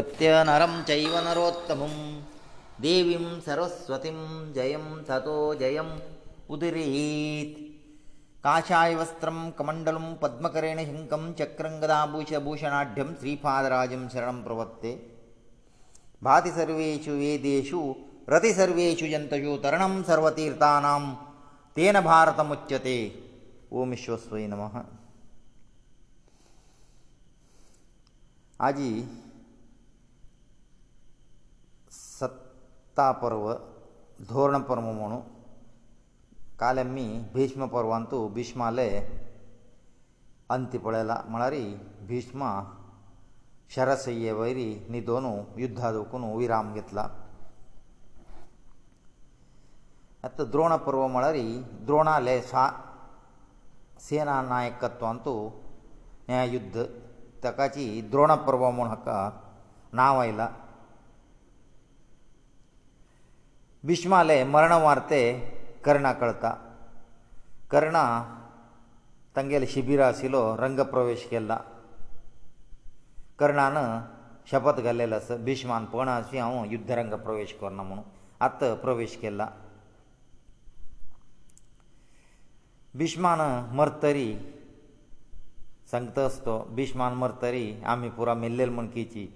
[0.00, 1.94] प्रत्यनरं चैव नरोत्तमं
[2.84, 4.20] देवीं सरस्वतीं
[4.56, 5.88] जयं सतो जयं
[6.54, 7.56] उदिरीत्
[8.44, 14.92] काषायवस्त्रं कमण्डलं पद्मकरेण शङ्कं चक्रङ्गदाभूषभूषणाढ्यं श्रीपादराजं शरणं प्रवत्ते
[16.28, 17.80] भाति सर्वेषु वेदेषु
[18.34, 20.98] रति सर्वेषु जन्तषु तरणं सर्वतीर्थानां
[21.78, 22.96] तेन भारतमुच्यते
[23.80, 24.76] ओमिश्वस्वै नमः
[28.68, 28.90] आजी
[32.98, 33.44] ता पर्व
[34.30, 35.20] धोरण पर्व म्हणू
[36.60, 38.88] काल आमी भिष्म पर्वांतू भिष्माले
[40.50, 41.52] अंती पळयला म्हळ्यार
[42.08, 42.50] भिष्म
[43.74, 45.24] शरसय्ये वयरी न्हिदोन
[45.58, 47.08] युध्दा दुखून विराम घेतला
[50.24, 51.36] आतां द्रोण पर्व म्हळ्यार
[51.86, 52.68] द्रोणाले सा
[54.08, 55.34] सेना नायकत्वांतू
[56.28, 56.78] हें युध्द
[57.44, 59.18] ताकाची द्रोण पर्व म्हूण हाका
[60.00, 60.48] नांव आयलां
[63.86, 65.20] भिश्माले मरण वार्ते
[65.84, 66.50] कर्णा कळटा
[67.70, 68.02] कर्णा
[69.36, 71.58] तांगेले शिबीर आशिल्लो रंगप्रवेश केला
[73.38, 73.76] कर्णान
[74.50, 78.04] शपत घाल्लेलो आसा भिश्मान पळोवना अशी हांव युद्धरंग प्रवेश करना म्हणून
[78.44, 79.48] आतां प्रवेश केला
[82.98, 83.40] भिश्मान
[83.76, 84.32] मरतरी
[85.90, 89.26] सांगता आसतो भिश्मान मरतरी आमी पुरो मेल्लेले म्हणकेची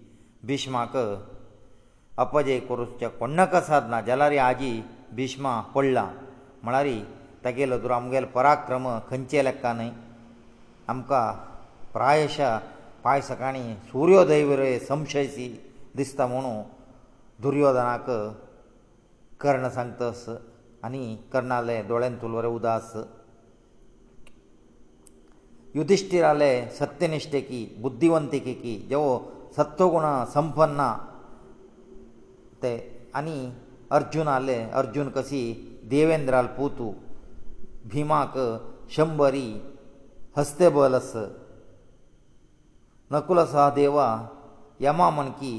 [0.47, 0.97] भिश्माक
[2.23, 4.73] अपजय करूंक कोण्णाक आसात ना जाल्यार आजी
[5.17, 6.05] भिष्मा पडला
[6.63, 6.87] म्हळ्यार
[7.45, 9.91] तागेलो दुरू आमगेलो पराक्रम खंयचे लेखा न्हय
[10.89, 11.25] आमकां
[11.93, 12.51] प्रायशा
[13.05, 15.47] पांय सकाळी सुर्योदय वरय संशयशी
[15.97, 16.61] दिसता म्हणून
[17.43, 18.11] दुर्योधनाक
[19.41, 20.28] कर्ण सांगतस
[20.84, 22.93] आनी कर्णाले दोळ्यांतूल वरें उदास
[25.75, 29.19] युधिश्टीर आले सत्यनिश्ठेकी बुद्धिवंतिकेकी जेवो
[29.56, 30.91] सत्वगुणा संपन्ना
[32.62, 32.71] ते
[33.19, 33.39] आनी
[33.97, 35.43] अर्जून आले अर्जून कशी
[35.93, 36.89] देवेंद्राल पोतू
[37.93, 38.34] भिमाक
[38.97, 39.49] शंबरी
[40.37, 41.12] हस्तबल अस
[43.12, 44.06] नकुल सहदेवा
[44.84, 45.53] यमा म्हण की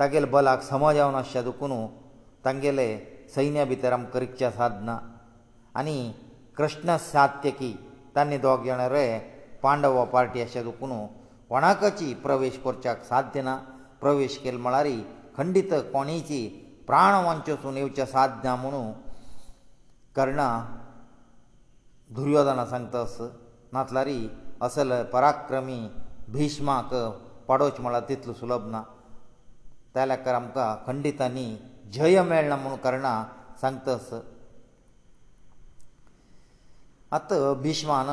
[0.00, 1.72] तागेले बलाक समज जावन आसचे दुखून
[2.44, 2.88] तांगेले
[3.34, 4.96] सैन्या भितर आमकां करिकचे साधना
[5.78, 5.98] आनी
[6.56, 7.72] कृष्ण सात्यकी
[8.16, 9.06] तांणी दोग जाण रे
[9.62, 10.90] पांडव पार्टी अशें दुखून
[11.48, 13.56] कोणाकची प्रवेश करच्याक साध्य ना
[14.00, 14.98] प्रवेश केलो म्हळ्यारी
[15.36, 16.40] खंडीत कोणेची
[16.86, 18.82] प्राण वांचसून येवचे साध्य म्हणू
[20.14, 20.48] कर्णा
[22.14, 23.16] दुर्योधना सांगतास
[23.72, 24.28] नातलारी
[24.62, 25.78] असल पराक्रमी
[26.32, 26.94] भिष्माक
[27.48, 28.82] पडोवचे म्हळ्यार तितलो सुलभ ना
[29.94, 31.44] त्या लेकर आमकां खंडितांनी
[31.92, 33.12] जय मेळना म्हूण कर्णा
[33.60, 34.12] सांगतास
[37.18, 37.32] आत
[37.62, 38.08] भिष्मान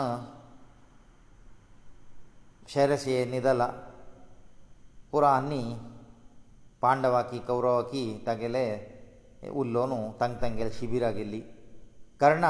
[2.74, 3.68] शेरशे न्हिदला
[5.12, 5.64] पुरा आनी
[6.84, 8.66] ಪಾಂಡವಾಕಿ ಕೌರವಾಕಿ ತಗೆಲೇ
[9.62, 11.40] ಉಲ್ಲೋನು ತಂಗ್ ತಂಗ್ ಗೆل ಶಿಬಿರಾಗಿಲ್ಲಿ
[12.22, 12.46] ಕರ್ಣ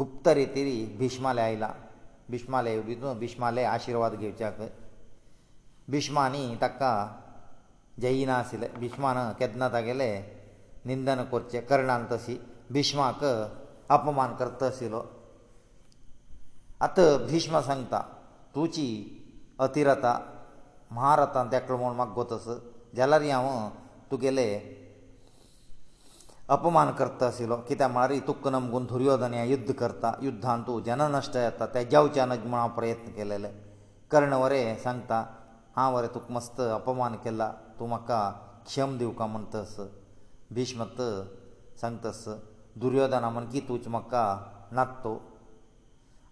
[0.00, 1.64] ಗುಪ್ತರಿತಿರಿ ಭೀಷ್ಮಲೇ ಐಲ
[2.32, 4.58] ಭೀಷ್ಮಲೇ ಬೀದು ಭೀಷ್ಮಲೇ ಆಶೀರ್ವಾದ ಗಿವಚಕ
[5.92, 6.82] ಭೀಷ್ಮಾನಿ ತಕ್ಕ
[8.04, 10.10] ಜೈನಾಸಿಲೇ ಭೀಷ್ಮನ ಕೆದನ ತಗೆಲೇ
[10.88, 12.34] ನಿಂದನ ಕುರ್ಚೆ ಕರ್ಣ ಅಂತಸಿ
[12.74, 13.20] ಭೀಷ್ಮಾಕ
[13.96, 15.02] ಅಪಮಾನ ಕರ್ತಾಸಿಲೋ
[16.86, 17.00] ಅತ
[17.30, 18.00] ಭೀಷ್ಮ ಸಂತಾ
[18.54, 18.86] तूಚಿ
[19.64, 20.06] ಅತಿರತ
[20.96, 22.48] ಮಹಾರತ ಅಂತ ಎಕಲ್ಮೋ ಮಗ್ ಗೊತ್ತಸ
[22.96, 23.46] जाल्यार हांव
[24.10, 24.46] तुगेले
[26.56, 31.36] अपमान करता आशिल्लो कित्याक म्हळ्यार तुक्कनम गुण दुर्योधन हें युध्द करता युध्दान तूं जनन नश्ट
[31.36, 33.48] येता तें जेवच्या नज म्हण हांव प्रयत्न केलेले
[34.10, 35.22] कर्ण वरें सांगता
[35.76, 38.20] हांव वरें तुका मस्त अपमान केला तूं म्हाका
[38.66, 39.76] क्षम दिवका म्हणटस
[40.54, 41.00] भिश्मत
[41.80, 42.24] सांगतस
[42.80, 44.24] दुर्योधना म्हण की तूं म्हाका
[44.72, 45.16] नात तूं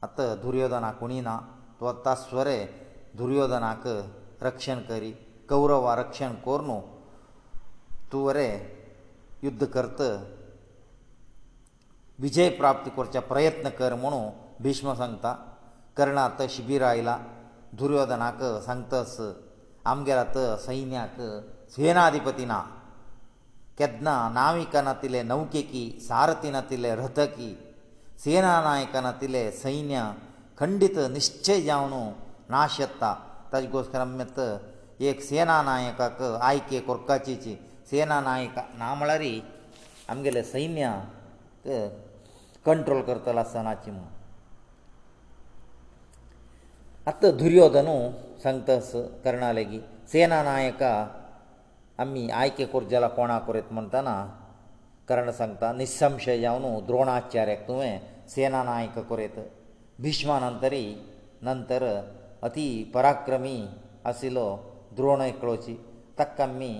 [0.05, 1.38] आतां दुर्योधना कोणी ना
[1.81, 2.58] तूं आतां स्वरे
[3.19, 3.87] दुर्योधनाक
[4.43, 5.12] रक्षण करी
[5.53, 6.79] कौरव आरक्षण कोर न्हू
[8.11, 8.53] तूं वरें
[9.47, 10.01] युध्द करत
[12.25, 14.21] विजय प्राप्त करचे प्रयत्न कर म्हणू
[14.67, 15.33] भिश्म सांगता
[15.99, 17.17] कर्णात शिबीर आयला
[17.81, 19.15] दुर्योधनाक सांगतस
[19.93, 21.17] आमगेरात सैन्याक
[21.77, 22.61] सेनाधिपती ना
[23.79, 27.53] केदना नाविक नातिले नौकेकी सारथी नातिले रथकी
[28.25, 30.11] सेना नायक नातिले सैन्य
[30.59, 31.95] खंडीत निश्चय जावन
[32.57, 33.15] नाश येता
[33.53, 34.53] ताजे गोश्टर आमी आतां
[35.11, 36.19] ಏಕ್ ಸೇನಾನಾಯಕಕ
[36.55, 37.45] ಐಕ್ಯಕೋರ್ಕಾಚೀಚ
[37.91, 39.33] ಸೇನಾನಾಯಕ ನಾಮələರಿ
[40.13, 40.85] ಅಮಗೆಲ ಸೈನ್ಯ
[42.69, 43.99] ಕಂಟ್ರೋಲ್ ಕರ್ತಲಸನಾಚಿಮ
[47.13, 47.97] ಅತ್ತ ದುರ್ಯೋಧನನು
[48.45, 48.91] ಸಂತಸ
[49.25, 49.79] ಕರ್ಣಾಲೆಗಿ
[50.13, 50.83] ಸೇನಾನಾಯಕ
[52.03, 54.11] ಅಮ್ಮಿ ಐಕ್ಯಕೋರ್ಜಲ ಕೋಣಾ ಕರೆತ್ ಮಂತನನ
[55.09, 57.91] ಕರಣ ಸಂತ ನಿಸ್ಸಂಶಯವನು ದ್ರೋಣಾಚಾರ್ಯಕುವೇ
[58.35, 59.39] ಸೇನಾನಾಯಕ ಕರೆತ
[60.05, 60.85] ಭೀಷ್ಮನಂತರಿ
[61.49, 61.85] ನಂತರ
[62.49, 63.57] ಅತಿ ಪರಾಕ್ರಮಿ
[64.11, 64.49] ಅಸಿಲೋ
[64.97, 65.75] ದ್ರೋಣ ಏಕಲೋಚೀ
[66.19, 66.73] ತಕಮ್ಮೀ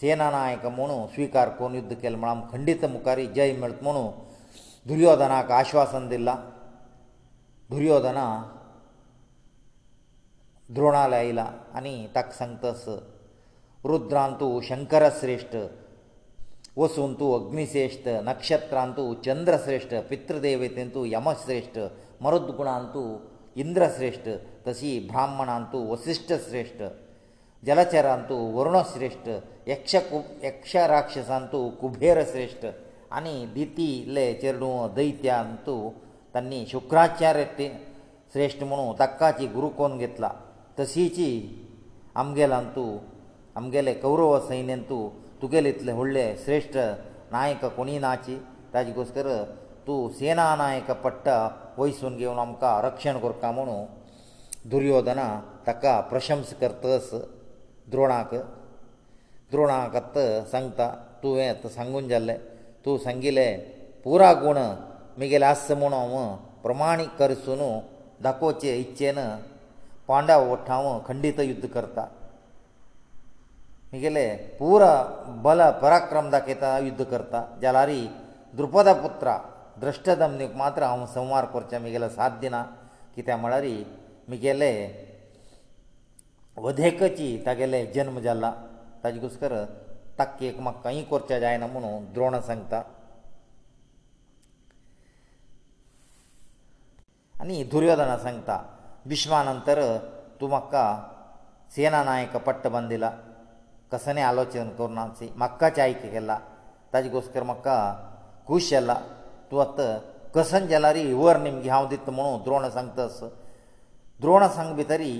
[0.00, 4.02] ಸೇನಾನಾಯಕ ಮಣೋ ಸ್ವೀಕಾರ ಕೋ ಯುದ್ಧ ಕೆಲಮಣಂ ಖಂಡಿತ ಮುಕಾರಿ ಜಯ ಮಿಳ್ತ ಮಣೋ
[4.88, 6.30] ದುರ್ಯೋಧನಕ ಆಶ್ವಾಸನವಿಲ್ಲ
[7.72, 8.20] ದುರ್ಯೋಧನ
[10.76, 11.46] ದ್ರೋಣಾ ಲೈಇಲಾ
[11.80, 12.88] ಅನಿ ತಕ ಸಂಕ್ತಸ್
[13.90, 15.54] ರುದ್ರಾಂತು ಶಂಕರ ಶ್ರೆಷ್ಠ
[16.82, 21.76] ವಸುಂತು ಅಗ್ನೀ ಶೇಷ್ಠ ನಕ್ಷತ್ರಾಂತು ಚಂದ್ರ ಶ್ರೆಷ್ಠ ಪಿತ್ರ ದೇವೈತಂತು ಯಮ ಶ್ರೆಷ್ಠ
[22.26, 23.02] ಮರುದ್ ಗುಣಾಂತು
[23.64, 24.26] ಇಂದ್ರ ಶ್ರೆಷ್ಠ
[24.66, 26.80] ತಸಿ ಬ್ರಾಹ್ಮಣಾಂತು ವಶಿಷ್ಠ ಶ್ರೆಷ್ಠ
[27.66, 29.28] जलचरांतू वरुण श्रेश्ठ
[29.68, 29.94] यक्ष
[30.44, 32.66] यक्ष राक्षसांतू कुभेर श्रेश्ठ
[33.20, 35.76] आनी दिती इल्ले चेरडूं दैत्यांतू
[36.34, 37.66] तांणी शुक्राचार्य
[38.32, 40.30] श्रेश्ठ म्हणून ताकाची गुरू कोण घेतला
[40.80, 41.28] तशीची
[42.22, 42.86] आमगेलांतू
[43.56, 45.08] आमगेले कौरव सैन्यंतू
[45.42, 46.76] तुगेले इतले व्हडले श्रेश्ठ
[47.32, 48.36] नायक कोणी नाची
[48.74, 49.28] ताजे गोश्टर
[49.86, 51.46] तूं सेना नायक पडटा
[51.78, 53.84] वयसून घेवन आमकां रक्षण करता म्हणून
[54.70, 55.24] दुर्योधना
[55.66, 57.10] ताका प्रशंस करतस
[57.90, 58.34] द्रोणाक
[59.50, 60.18] द्रोणाक आत्त
[60.50, 60.88] सांगता
[61.22, 62.36] तुवें आतां सांगून जाल्लें
[62.86, 63.58] तूं सांगिल्लें
[64.04, 64.56] पुरा गूण
[65.18, 67.60] म्हगेले आस म्हूण हांव प्रमाणीक करसून
[68.22, 69.18] दाखोवचे इच्छेन
[70.08, 72.06] पांडव वठांव खंडीत युध्द करता
[73.92, 74.26] म्हगेले
[74.58, 74.94] पुरा
[75.44, 78.06] बल पराक्रम दाखयता युध्द करता जाल्यारी
[78.56, 79.38] द्रुपदा पुत्रा
[79.80, 82.62] द्रश्टदम्नीक मात्र हांव संवार करचें म्हगेलो साद्य ना
[83.16, 83.66] कित्याक म्हळ्यार
[84.28, 84.72] म्हगेले
[86.64, 88.52] वधेकची तागेले जल्म जाला
[89.02, 89.52] ताजे घुसकर
[90.18, 92.82] ताक एकमेक कांय करचें जायना म्हणून द्रोण सांगता
[97.40, 98.56] आनी दुर्योधना सांगता
[99.08, 99.80] भिश्मा नंतर
[100.40, 100.84] तूं म्हाका
[101.74, 103.10] सेना नायक पट्ट बांदिला
[103.92, 105.06] कसले आलोचन करना
[105.36, 106.38] म्हाकाच आयक केला
[106.92, 107.76] ताजे घोसकर म्हाका
[108.46, 108.94] खूश जाला
[109.50, 109.94] तूं आतां
[110.34, 113.06] कसन जाला रे वर निमगे हांव दिता म्हणून द्रोण सांगता
[114.20, 115.12] द्रोण सांग भितरी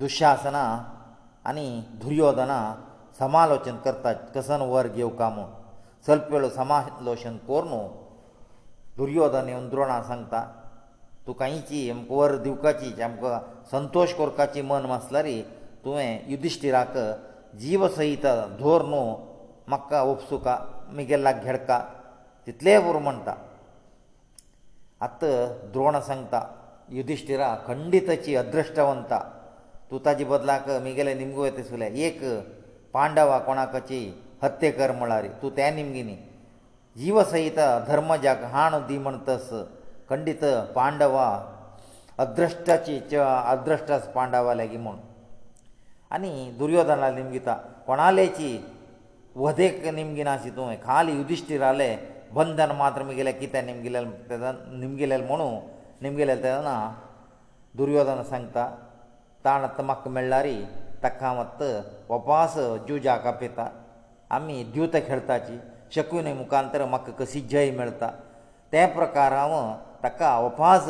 [0.00, 0.62] दुशासना
[1.48, 1.66] आनी
[2.02, 2.56] दुर्योधना
[3.18, 5.36] समालोचन करतात कसन वर घेवं काम
[6.04, 7.82] स्वल्प वेळ समालोचन कोर न्हू
[8.96, 10.42] दुर्योधन येवन द्रोणा सांगता
[11.26, 13.38] तूं कांयची आमकां वर दिवपाची आमकां
[13.70, 15.40] संतोश कोरपाची मन मासलरी
[15.84, 16.96] तुवें युधिश्टिराक
[17.60, 18.26] जीवसहित
[18.58, 19.04] धोर न्हू
[19.68, 20.56] म्हाका उपसुका
[20.96, 21.78] मिगेल्लाक घेडका
[22.46, 23.34] तितलेंय बरो म्हणटा
[25.06, 25.24] आत
[25.72, 26.42] द्रोण सांगता
[26.98, 29.20] युधिश्टिरा खंडिताची अदृश्टवंता
[29.94, 32.22] तूं ताजे बदलाक मिगेले निमगो येतस एक
[32.94, 33.98] पांडवा कोणाकची
[34.42, 36.14] हत्ते कर म्हळ्यार तूं त्या निमगिनी
[37.00, 37.58] जीवसहित
[37.88, 39.48] धर्म जाक हाण दी म्हण तस
[40.10, 40.44] खंडीत
[40.74, 41.28] पांडवा
[42.24, 42.98] अद्रश्टाची
[43.54, 44.96] अद्रश्टास पांडवा लागी म्हूण
[46.14, 47.54] आनी दुर्योधना निमगिता
[47.86, 48.50] कोणालेची
[49.36, 51.94] वधेक निमगिना शी तुवें खाल युधिश्टीर आले
[52.32, 54.00] बंधन मात्र मिगेले कितें निमगेले
[54.80, 55.50] निमगेले म्हणू
[56.02, 56.74] निमगेले तेदना
[57.76, 58.70] दुर्योधन सांगता
[59.44, 60.54] ताणत म्हाका मेळ्ळारी
[61.02, 61.62] ताका मात
[62.08, 62.54] वपास
[62.88, 63.66] जुजा कापयता
[64.36, 65.58] आमी द्युत खेळपाची
[65.94, 68.08] शकून मुखांतर म्हाका कशी जय मेळटा
[68.72, 69.52] ते प्रकार हांव
[70.04, 70.88] ताका वपास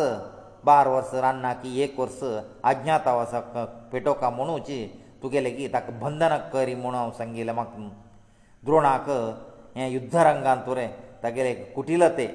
[0.64, 2.22] बार वर्स रान्ना की एक वर्स
[2.70, 3.56] अज्ञातावासाक
[3.92, 4.70] पेटोवका म्हणूच
[5.22, 7.88] तुगेले की ताका बंधन करी म्हणून हांव सांगिल्लें म्हाका
[8.66, 9.10] द्रोणाक
[9.76, 10.88] हें युध्दरंगान तुरें
[11.22, 12.26] तागेले कुटिल ते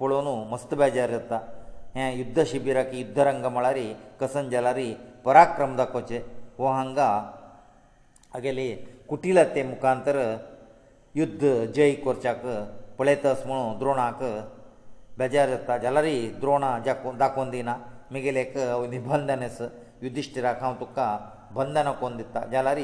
[0.00, 1.40] पळोवन मस्त बेजार येता
[1.94, 3.78] हें युध्द शिबिराक युध्दरंग म्हळ्यार
[4.20, 4.78] कसन जाल्यार
[5.24, 6.18] पराक्रम दाखोवचे
[6.58, 7.08] हो हांगा
[8.34, 8.68] आगेले
[9.08, 10.18] कुटिलते मुखांतर
[11.16, 12.46] युध्द जय करच्याक
[12.98, 14.22] पळयतस म्हणून द्रोणाक
[15.18, 16.04] बेजार जाता जाल्यार
[16.40, 17.74] द्रोणा जाकोन दाखोवन दिना
[18.12, 18.56] मुगेलेक
[18.90, 19.64] निबंधन आसा
[20.02, 21.04] युधिश्टिराक हांव तुका
[21.56, 22.78] बंधन कोन्न दिता जाल्यार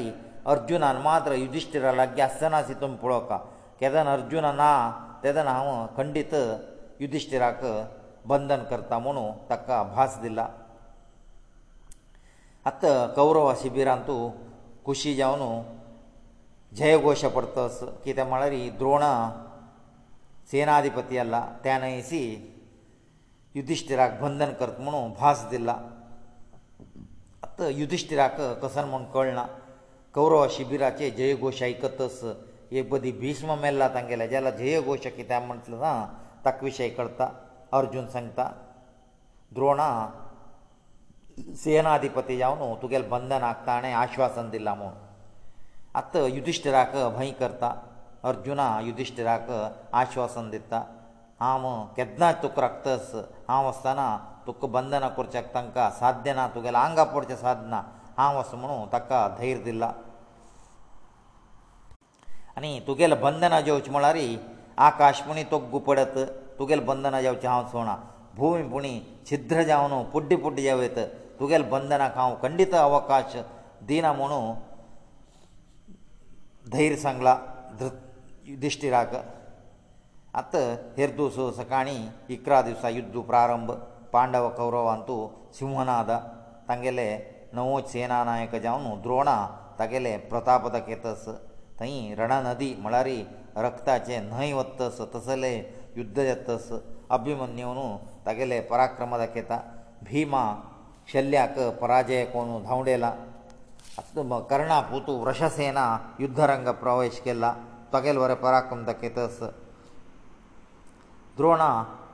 [0.53, 3.41] अर्जुनान मात्र युधिश्टिरा लागीं आसना अशें तुमी पळोवपाक
[3.79, 4.69] केदान अर्जुन ना
[5.23, 6.33] तेदान हांव खंडीत
[7.01, 7.65] युधिश्टिराक
[8.29, 10.47] बंधन करता म्हणून ताका भास दिला
[12.69, 14.21] आतां कौरवा शिबिरांत तूं
[14.85, 15.41] खुशी जावन
[16.77, 19.11] जय घोश पडतस कित्याक म्हळ्यार ही द्रोणा
[20.51, 22.21] सेनाधिपती आसला त्या न्हयसी
[23.55, 25.77] युधिश्टिराक बंदन करत म्हणून भास दिला
[27.43, 29.45] आतां युधिश्टिराक कसन म्हूण कळना
[30.13, 32.23] कौरव शिबिराचे जय घोश आयकतस
[32.71, 35.93] एक बदी भिश्म मेल्ला तांगेले जाल्यार जय घोश कित्याक म्हटलें ना
[36.45, 37.27] ताका विशय कळटा
[37.77, 38.51] अर्जून सांगता
[39.55, 39.87] द्रोणा
[41.63, 44.89] ಸೇನಾಧಿಪತಿ ಯಾವನು ತುಗೆಲ್ ವಂದನ ัก ತಾನೆ ಆಶ್ವಾಸಂದಿಲ್ಲمو
[45.99, 47.63] ಅತ್ತ ಯುಧಿಷ್ಠಿರಕ ಅಭಯಕರ್ತ
[48.29, 49.49] ಅರ್ಜುನ ಯುಧಿಷ್ಠಿರಕ
[50.01, 50.73] ಆಶ್ವಾಸನದಿತ್ತ
[51.49, 53.13] ಆمو ಕೆದನಾ ತುಕ್ಕ ರಕ್ತಸ್
[53.57, 54.01] ಆವಸ್ಥನ
[54.47, 57.75] ತುಕ್ಕ ಬಂಧನ ಕುರ್ಚಕ್ಕ ತಂಕ ಸಾದ್ಯನಾತುಗೆಲಾ ಅಂಗಪೋರ್ಚ ಸಾಧನ
[58.25, 59.85] ಆವಸುಮನು ತಕ್ಕ ಧೈರ್ಯವಿಲ್ಲ
[62.59, 64.27] ಅನಿ ತುಗೆಲ ಬಂಧನ ಯಾವಚ ಮಳ್ಳಾರಿ
[64.89, 66.17] ಆಕಾಶ ಪುಣಿ ತೊಗ್ಗು پڑತ
[66.59, 67.93] ತುಗೆಲ ಬಂಧನ ಯಾವ ಚಾವು ಸೋನಾ
[68.37, 68.91] ಭೂಮಿ ಪುಣಿ
[69.27, 70.99] छिದ್ರ ಯಾವನು ಪುಡಿ ಪುಡಿ ಯಾವಿತ
[71.39, 73.33] ಹುಗಳ ಬಂಧನ ಕಾವು ಖಂಡಿತ ಅವಕಾಶ
[73.89, 74.39] ದೀನಮನು
[76.73, 77.29] ಧೈರಸಂಗಲ
[77.79, 79.13] ಧೃತಿದಷ್ಟಿರಾಕ
[80.41, 80.55] ಅತ
[80.97, 81.95] ಹೆರ್ದೋಸ ಸಕಾಣಿ
[82.35, 83.71] ಇಕ್ರಾ ದಿವಸ ಯುದ್ಧ ಪ್ರಾರಂಭ
[84.13, 85.15] ಪಾಂಡವ ಕೌರವ ಅಂತು
[85.59, 86.11] ಸಿಂಹನಾದ
[86.69, 87.07] ತಂಗಲೇ
[87.57, 89.29] ನವ ಚೇನಾನಾಯಕ ಜಾನು ದ್ರೋಣ
[89.79, 91.31] ತಗಲೇ ಪ್ರತಾಪದ ಕேதಸ್
[91.79, 93.19] ತೈ ರಣನದಿ ಮಳಾರಿ
[93.65, 94.81] ರಕ್ತಚೇ ನೈವತ್ತ
[95.13, 95.53] ತಸಲೇ
[95.99, 96.73] ಯುದ್ಧಯತಸ್
[97.17, 97.87] ಅಭಿಮನ್ನ್ಯವನು
[98.27, 99.53] ತಗಲೇ ಪರಾಕ್ರಮದ ಕேத
[100.09, 100.33] ಭೀಮ
[101.11, 103.05] ಶಲ್ಯಾಕ ಪರಾಜಯ ಕೋನು ಧಾವಡೇಲ
[104.51, 105.79] ಕರ್ಣ ಪೂತು ವೃಷಸೇನ
[106.23, 107.45] ಯುದ್ಧರಂಗ ಪ್ರವೇಶಕೆಲ್ಲ
[107.93, 109.41] ತೊಗೆಲ್ ವರೆ ಪರಾಕ್ರಮದ ಕೇತಸ್
[111.37, 111.63] ದ್ರೋಣ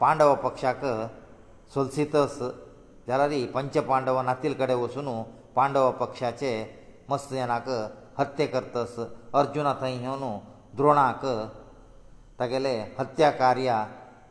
[0.01, 0.83] ಪಾಂಡವ ಪಕ್ಷಕ
[1.73, 2.45] ಸೋಲ್ಸಿತಸ್
[3.09, 5.15] ಜರರಿ ಪಂಚಪಾಂಡವ ನತಿಲ್ ಕಡೆ ವಸುನು
[5.57, 6.51] ಪಾಂಡವ ಪಕ್ಷಾಚೆ
[7.09, 7.67] ಮತ್ಸ್ಯನಾಕ
[8.19, 9.01] ಹತ್ಯೆ ಕರ್ತಸ್
[9.41, 10.31] ಅರ್ಜುನ ತೈಹ್ಯನು
[10.79, 11.23] ದ್ರೋಣಾಕ
[12.41, 13.73] ತಗೆಲೆ ಹತ್ಯಾ ಕಾರ್ಯ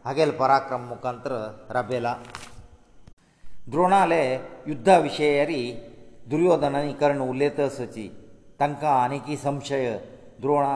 [0.08, 1.34] ಹಗೆಲ್ ಪರಾಕ್ರಮ ಮುಖಾಂತರ
[1.76, 2.06] ರಬೆಲ
[3.70, 4.22] द्रोणाले
[4.68, 5.60] युद्धा विशयारी
[6.30, 8.06] दुर्योधनानी कर्ण उलयतसची
[8.60, 9.86] तांकां आनीकय संशय
[10.40, 10.74] द्रोणा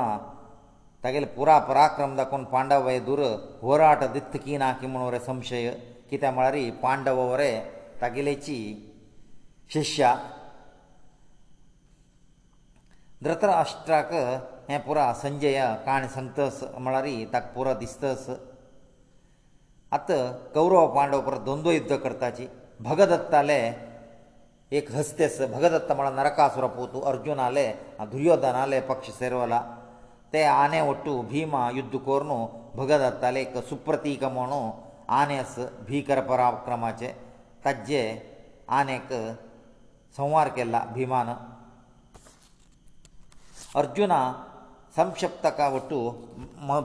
[1.04, 3.20] तागेले पुरा पराक्रम दाखोवन पांडव हे दुर
[3.62, 5.70] वराट दित्त की ना की म्हणून वरें संशय
[6.10, 7.62] कित्या म्हळ्यार पांडव वरें
[8.00, 8.56] तागेलेची
[9.72, 10.16] शिश्या
[13.24, 14.12] धृतराष्ट्राक
[14.68, 18.28] हें पुरा संजय काण सांगतस म्हळ्यार ताका पुरो दिसतस
[19.98, 22.46] आतां कौरव पांडव परत द्वंद्व युध्द करताची
[22.82, 23.56] भगदत्ताले
[24.78, 27.66] एक हस्तेस भगदत्त म्हळ्यार नरकासूर पोतू अर्जून आले
[28.10, 29.60] दुर्योधन आले पक्ष सेरवला
[30.32, 32.28] ते आने वटू भिमा युद्ध कोरून
[32.76, 34.60] भगदत्ताले एक सुप्रतीक म्हणू
[35.18, 35.54] आनेस
[35.88, 37.08] भिकर पराक्रमाचे
[37.64, 38.00] ताजे
[38.78, 39.12] आनेक
[40.16, 41.28] संवार केला भिमान
[43.80, 44.20] अर्जुना
[44.96, 46.10] संक्षप्तका वटू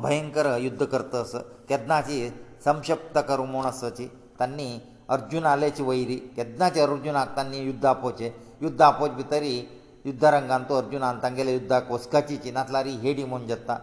[0.03, 1.35] भयंकर युद्ध करतस
[1.69, 2.27] केदनाची
[2.65, 4.07] संक्षप्त करू म्हूण आसची
[4.39, 4.77] तांणी
[5.15, 8.31] अर्जून आलेची वैरी केदनाचेर अर्जुनाक तांणी युद्धा पोवचे
[8.62, 9.57] युद्धा पोवचे भितरी
[10.05, 13.77] युद्धरंगान तो अर्जुनान तांगेले युद्धाक वचकाची नातल्यार ही हेडी म्हूण जाता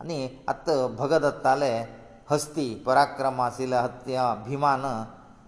[0.00, 1.70] आनी आतां भगदत्ताले
[2.30, 4.82] हस्ती पराक्रम आशिल्ले हत्या भिमान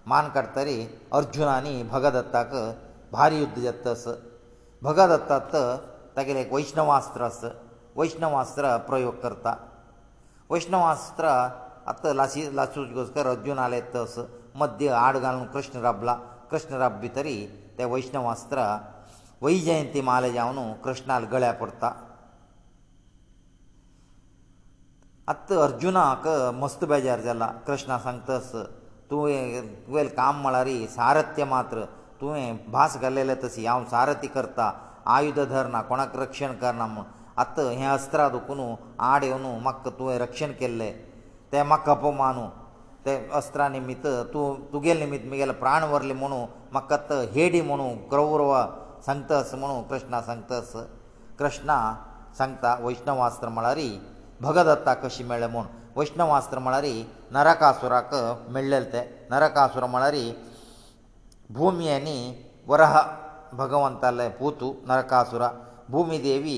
[0.07, 0.79] मान काडतरी
[1.17, 2.53] अर्जुनानी भगदत्ताक
[3.11, 4.07] भारी युद्ध जाता तस
[4.83, 5.55] भगदत्ताक
[6.17, 7.41] तागेलें एक वैष्णवास्त्र आस
[7.97, 9.55] वैष्णवास्त्र प्रयोग करता
[10.51, 11.25] वैष्णवास्त्र
[11.91, 14.15] आतां लासी लासूच घोस्कर अर्जून आलें तस
[14.61, 16.13] मध्य आड घालून कृष्ण राबला
[16.51, 17.35] कृष्ण राब भितरी
[17.77, 18.63] ते वैष्णव अस्त्र
[19.41, 21.91] वैजयंती माले जावन कृष्णाल गळ्या पडटा
[25.29, 28.51] आत्त अर्जुनाक मस्त बेजार जाला कृष्णा सांगतस
[29.11, 31.83] तुवें तुवें काम म्हळ्यार सारथ्य मात्र
[32.21, 34.71] तुवें भास घाल्लेले तशी हांव सारथी करता
[35.15, 37.05] आयुध धरना कोणाक रक्षण करना म्हूण
[37.41, 38.61] आत्त हें अस्त्रां दुखून
[39.11, 40.93] आड येवन म्हाका तुवें रक्षण केल्लें
[41.51, 42.45] तें म्हाका अपमानू
[43.05, 46.37] ते अस्त्रा निमित्त तूं तुगेले निमित्त म्हगेले प्राण व्हरले म्हणू
[46.71, 48.53] म्हाका तर हेडी म्हणू क्रौरव
[49.05, 50.71] सांगतस म्हणू कृष्णा सांगतस
[51.39, 51.77] कृष्णा
[52.37, 53.79] सांगता वैष्णवास्त्र म्हळ्यार
[54.41, 56.85] भगदत्ता कशी मेळ्ळे म्हूण वैष्णवास्त्र म्हळ्यार
[57.31, 58.15] नरकासुराक
[58.53, 60.15] मेळ्ळेले ते नरकासुर म्हळ्यार
[61.57, 62.17] भुमियेनी
[62.67, 62.97] वरह
[63.61, 65.41] भगवंताले पूतू नरकासुर
[65.91, 66.57] भुमी देवी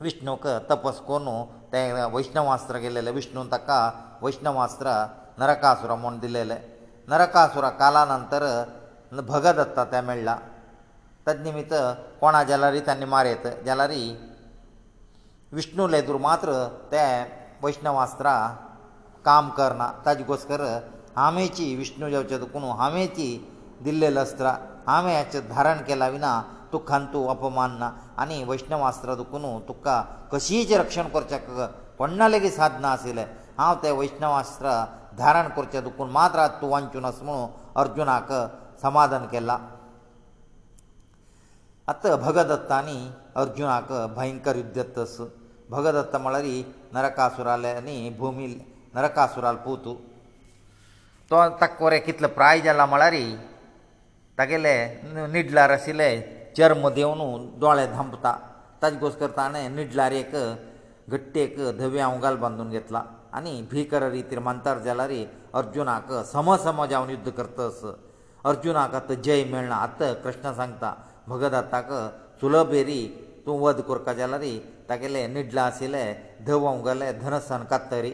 [0.00, 3.78] विष्णूक तपस कोरून ते वैष्णवास्त्र गेलेले विष्णून ताका
[4.24, 4.88] वैष्णवास्त्र
[5.40, 6.56] नरकासूर म्हूण दिलेलें
[7.08, 8.44] नरकासूरा काला नंतर
[9.28, 10.36] भगदत्ता ते मेळ्ळा
[11.26, 11.72] तद निमित्त
[12.20, 14.10] कोणा जाल्यारय ताणी मारयत जाल्यारय
[15.56, 16.52] विष्णू लेदूर मात्र
[16.92, 17.04] ते
[17.62, 18.34] वैष्णवास्त्रा
[19.24, 20.60] काम करना ताजे गोस्कर
[21.16, 23.28] हांवेची विष्णू जावचे कोण हांवेची
[23.84, 24.52] दिल्लेलें अस्त्रां
[24.86, 26.40] हांवें हाचें धारण केला विना
[26.72, 27.90] तुकान तूं अपमान ना
[28.22, 30.00] आनी वैष्णवास्त्र दुखून तुका
[30.32, 31.66] कशींच रक्षण करचें
[31.98, 33.24] कोणा लेगीत साद ना आशिल्लें
[33.58, 34.70] हांव तें वैष्णवास्त्र
[35.18, 37.50] धारण करचें दुखून मात्र तूं वांचून आस म्हणून
[37.82, 38.32] अर्जुनाक
[38.82, 39.56] समाधान केलां
[41.92, 42.98] आतां भगदत्तांनी
[43.42, 45.16] अर्जुनाक भयंकर युध्द तस
[45.70, 46.44] भगदत्त म्हळ्यार
[46.94, 48.46] नरकासुरालेनी भुमी
[48.94, 49.94] नरकासुराल पुतू
[51.30, 53.14] तो ताका कोरें कितलो प्राय जाला म्हळ्यार
[54.38, 54.72] तागेले
[55.32, 56.10] निडलार आशिल्ले
[56.56, 58.36] चर्म देवन दोळे धांपता
[58.82, 60.34] ताजे गोश्ट करता ताणें निडलार एक
[61.14, 63.02] घट्टेक धव्या उगाल बांदून घेतला
[63.38, 65.10] आनी भिकर रितीर मंतर जाल्यार
[65.60, 67.80] अर्जुनाक सम सम जावन युध्द करतस
[68.50, 70.92] अर्जुनाक आतां जय मेळना आतां कृष्ण सांगता
[71.30, 71.88] भगदत्ताक
[72.40, 73.00] चुलबेरी
[73.46, 74.44] तूं वध करता जाल्यार
[74.88, 76.04] तागेले निडला आशिल्ले
[76.46, 78.12] धवंक गेले धनसन कत्तरी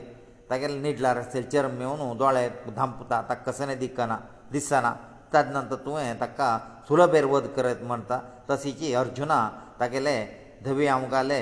[0.51, 4.19] तागेले निडला आसलेले चर्म मेळून दोळे धांपता ताका कसले दिकना
[4.53, 4.93] दिसना
[5.35, 6.49] ताज नंतर तुवें ताका
[6.89, 8.19] सुलभेर वध करत म्हणटा
[8.51, 9.41] तशीची अर्जुना
[9.81, 10.17] तागेले
[10.65, 11.41] धवी आमकाले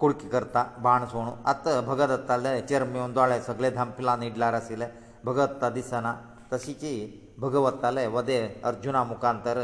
[0.00, 4.86] कुळकी करता बाण सोणो आतां भगत आसताले हेचेर मेळून दोळे सगळे धांपला न्हिडलार आशिल्ले
[5.24, 6.12] भगत आतां दिसना
[6.52, 6.94] तशीची
[7.40, 9.58] भगवताले वदे अर्जुना मुखांतर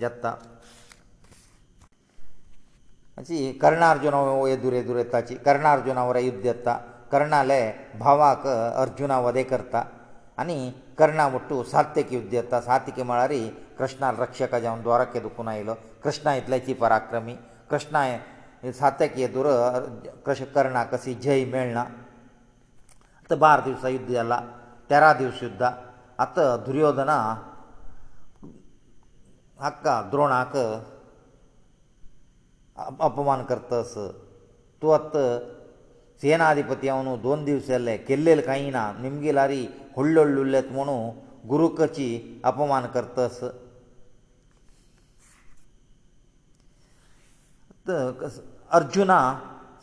[0.00, 0.34] जत्ता
[3.18, 6.76] अशी कर्णार्जुना वये दुरे दुरे ताची कर्णार्जुना वर युद्ध येता
[7.12, 7.60] कर्णाले
[7.98, 9.82] भावाक अर्जुना वदे करता
[10.38, 10.56] आनी
[10.98, 13.32] कर्णा मुट्टू सात्यक युद्ध येता सात्यके म्हळ्यार
[13.78, 17.34] कृष्णा रक्षक जावन द्वारके दुखून आयलो कृष्णा इतल्याची पराक्रमी
[17.70, 18.04] कृष्णा
[18.78, 19.46] सातेक हे दुर
[20.26, 24.40] कशें कर्णाक कशी जय मेळना आतां बारा दिवसां युध्द जालां
[24.90, 25.70] तेरा दीस युध्दा
[26.24, 27.16] आतां दुर्योधना
[29.62, 30.56] हाका द्रोणाक
[33.08, 33.94] अपमान करतस
[34.82, 35.24] तूं आतां
[36.20, 39.62] सेनाधिपती हांव न्हू दोन दीस जाले केल्लेले कांय ना निमगे लारी
[39.96, 41.08] हळ्ळ हळ्ळ उरलेत म्हणून
[41.48, 42.08] गुरुकची
[42.50, 43.40] अपमान करतस
[48.78, 49.16] ಅರ್juna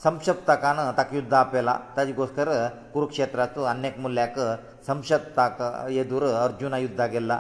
[0.04, 2.50] ಸಂಕ್ಷಪ್ತಕನ ತಕ ಯುದ್ಧ ಅಪೇಲಾ ತದಿಗೋಸ್ಕರ
[2.94, 4.38] ಕುರುಕ್ಷೇತ್ರತ ಅನೇಕ ಮಲ್ಯಕ
[4.90, 5.60] ಸಂಕ್ಷಪ್ತಕ
[6.02, 7.34] ಏದುರ ಅರ್juna ಯುದ್ಧ ಗೆಲ್ಲ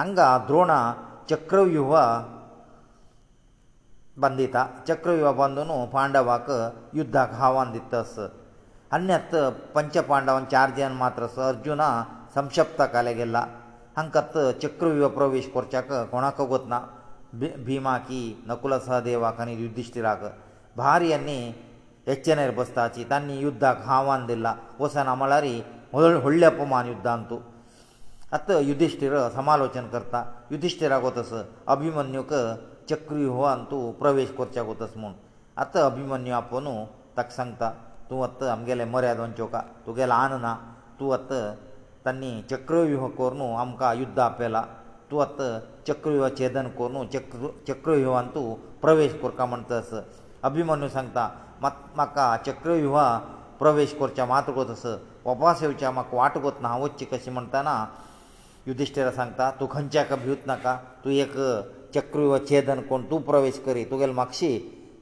[0.00, 0.72] ಹಂಗಾ ದ್ರೋಣ
[1.30, 1.94] ಚಕ್ರವ್ಯೂಹ
[4.24, 4.56] ಬಂದಿತ
[4.88, 6.48] ಚಕ್ರವ್ಯೂಹ ಬಂದುನ ಪಾಂಡವಾಕ
[6.98, 8.14] ಯುದ್ಧ ಖಾವನ ਦਿੱತಸ
[8.98, 9.34] ಅನ್ಯತ
[9.76, 11.88] ಪಂಚಪಾಂಡವಾನ್ 4 ದಿನ ಮಾತ್ರಸ ಅರ್juna
[12.36, 13.38] ಸಂಕ್ಷಪ್ತಕಲೆ ಗೆಲ್ಲ
[14.00, 16.78] ಹಂಕತ್ ಚಕ್ರವ್ಯೂಹ ಪ್ರವೇಶ ಕೊರ್ಚಕ ಕೋಣಕ ಗೊತ್ನಾ
[17.66, 20.22] ಭೀಮಾಕಿ ನಕುಲ ಸಹದೇವಾಕನಿ ಯುದ್ಧಿಷ್ಠಿರಾಗ
[20.80, 21.38] ಭಾರಿಯನ್ನಿ
[22.12, 24.46] ಎಚ್ಚನೇರ್ ಬಸ್ತಾಚಿ ತನ್ನಿ ಯುದ್ಧಕ್ಕೆ ಹಾವಾಂದಿಲ್ಲ
[24.80, 25.54] ಹೊಸ ನಮಳರಿ
[26.28, 27.36] ಒಳ್ಳೆ ಅಪಮಾನ ಯುದ್ಧ ಅಂತು
[28.36, 30.14] ಅತ್ತ ಯುಧಿಷ್ಠಿರ ಸಮಾಲೋಚನೆ ಕರ್ತ
[30.52, 31.32] ಯುಧಿಷ್ಠಿರ ಗೊತ್ತಸ
[31.74, 32.32] ಅಭಿಮನ್ಯುಕ
[32.90, 35.14] ಚಕ್ರವ್ಯೂಹ ಅಂತು ಪ್ರವೇಶ ಕೊರ್ಚ ಗೊತ್ತಸ ಮುನ್
[35.64, 36.72] ಅತ್ತ ಅಭಿಮನ್ಯು ಅಪ್ಪನು
[37.18, 37.62] ತಕ್ಕ ಸಂಗ್ತ
[38.08, 40.48] ತೂ ಅತ್ತ ಅಮ್ಗೆಲೆ ಮರ್ಯಾದೊಂಚೋಕ ತುಗೆಲ ಆನನ
[41.00, 41.32] ತೂ ಅತ್ತ
[42.06, 44.56] ತನ್ನಿ ಚಕ್ರವ್ಯೂಹ ಕೋರ್ನು ಅಮ್ಕ ಯುದ್ಧ ಅಪ್ಪೆಲ
[45.10, 45.48] तूं आतां
[45.86, 48.44] चक्रव्युहा छेदन कोर न्हू चक्र चक्रव्युहान तूं
[48.82, 49.90] प्रवेश कोरका म्हणत आस
[50.48, 51.24] अभिमन्यू सांगता
[51.62, 53.04] मात म्हाका चक्रव्युहा
[53.58, 54.86] प्रवेश कोरच्या मात कोत आस
[55.24, 57.74] वपास येवच्या म्हाका वाट कोत ना हांव वच्चें कशें म्हणटाना
[58.66, 61.34] युधिश्टिरा सांगता तूं खंयच्याक भिवत नाका तूं एक
[61.94, 64.50] चक्रव्युह छेदन कोण तूं प्रवेश करी तुगेल म्हापशी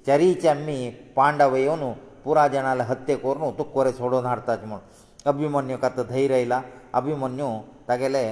[0.06, 0.78] चरीचे आमी
[1.16, 1.92] पांडव येवन
[2.24, 4.78] पुरा जाणाले हत्ये कोर न्हू तुका कोरें सोडून हाडटात म्हूण
[5.32, 6.60] अभिमन्यू काता धैर्य आयला
[7.00, 7.48] अभिमन्यू
[7.88, 8.24] तागेले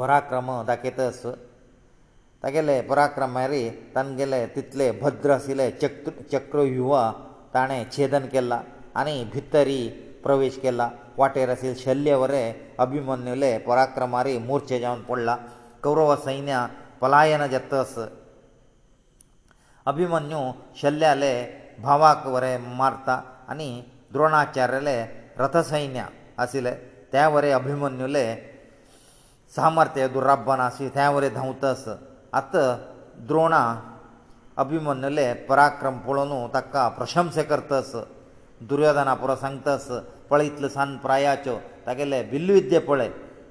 [0.00, 1.20] पराक्रम दाखयतस
[2.42, 3.62] तागेले पराक्रम मारी
[3.94, 7.02] तांगेले तितले भद्र आशिल्ले चक्र चक्रव्युहा
[7.54, 8.58] ताणें छेदन केला
[9.00, 9.80] आनी भितरी
[10.24, 10.86] प्रवेश केला
[11.20, 12.54] वाटेर आशिल्ले शल्य वरें
[12.84, 15.34] अभिमन्युले पराक्रमारी मोर्चे जावन पडला
[15.86, 16.58] कौरव सैन्य
[17.00, 17.94] पलायन जातस
[19.92, 20.42] अभिमन्यू
[20.80, 21.32] शल्याले
[21.86, 23.14] भावाक वरें मारता
[23.52, 23.70] आनी
[24.16, 24.96] द्रोणाचार्यले
[25.40, 26.04] रथसैन्य
[26.44, 26.72] आशिल्ले
[27.12, 28.26] त्या वरें अभिमन्युले
[29.56, 31.84] ಸಾಮರ್ಥ್ಯ ದುರಬ್ಬನಾಸಿ ಥ್ಯಾವರೆ ಧೌತಸ
[32.40, 32.54] ಅತ
[33.28, 33.54] ದ್ರೋಣ
[34.62, 37.90] ಅಭಿಮನ್ನಲೆ ಪರಾಕ್ರಮ ಪುಳನು ತಕ್ಕ ಪ್ರಶಂಸೆ ಕರ್ತಸ
[38.70, 39.88] ದುರ್ಯೋಧನ ಪುರ ಸಂಗತಸ
[40.30, 41.54] ಪಳಿತ್ಲ ಸನ್ ಪ್ರಾಯಾಚು
[41.86, 43.08] ತಗೆಲೆ ಬಿಲ್ಲುವಿದ್ಯೆ ಪಳೆ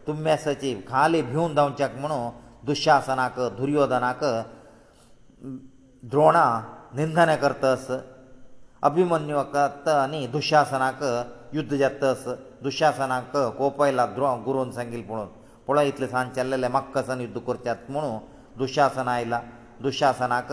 [0.08, 2.19] ತುಮ್ಮ್ಯಾಸಚಿ ಖಾಲಿ ಭೂನ್ ದೌಂಚಕ ಮನು
[2.69, 4.21] ದುಶ್ಯಾಸನಾಕ ದುರ್ಯೋಧನಾಕ
[6.12, 6.38] ದ್ರೋಣ
[6.97, 7.88] ನಿಂದನೆ ಕರ್ತಸ
[8.89, 11.01] ಅಭಿಮನ್ಯು ಕತ್ತ ಅನಿ ದುಶ್ಯಾಸನಾಕ
[11.58, 12.23] ಯುದ್ಧ ಜತ್ತಸ
[12.65, 15.34] ದುಶ್ಯಾಸನಾಕ ಕೋಪೈಲ ದ್ರೋ ಗುರುನ್ ಸಂಗಿಲ್ ಪುಳನು
[15.67, 18.17] पळय इतले सान चल्लेले मक्कसन युद्ध करचेत म्हणू
[18.58, 19.39] दुशासन आयला
[19.82, 20.51] दुशासनाक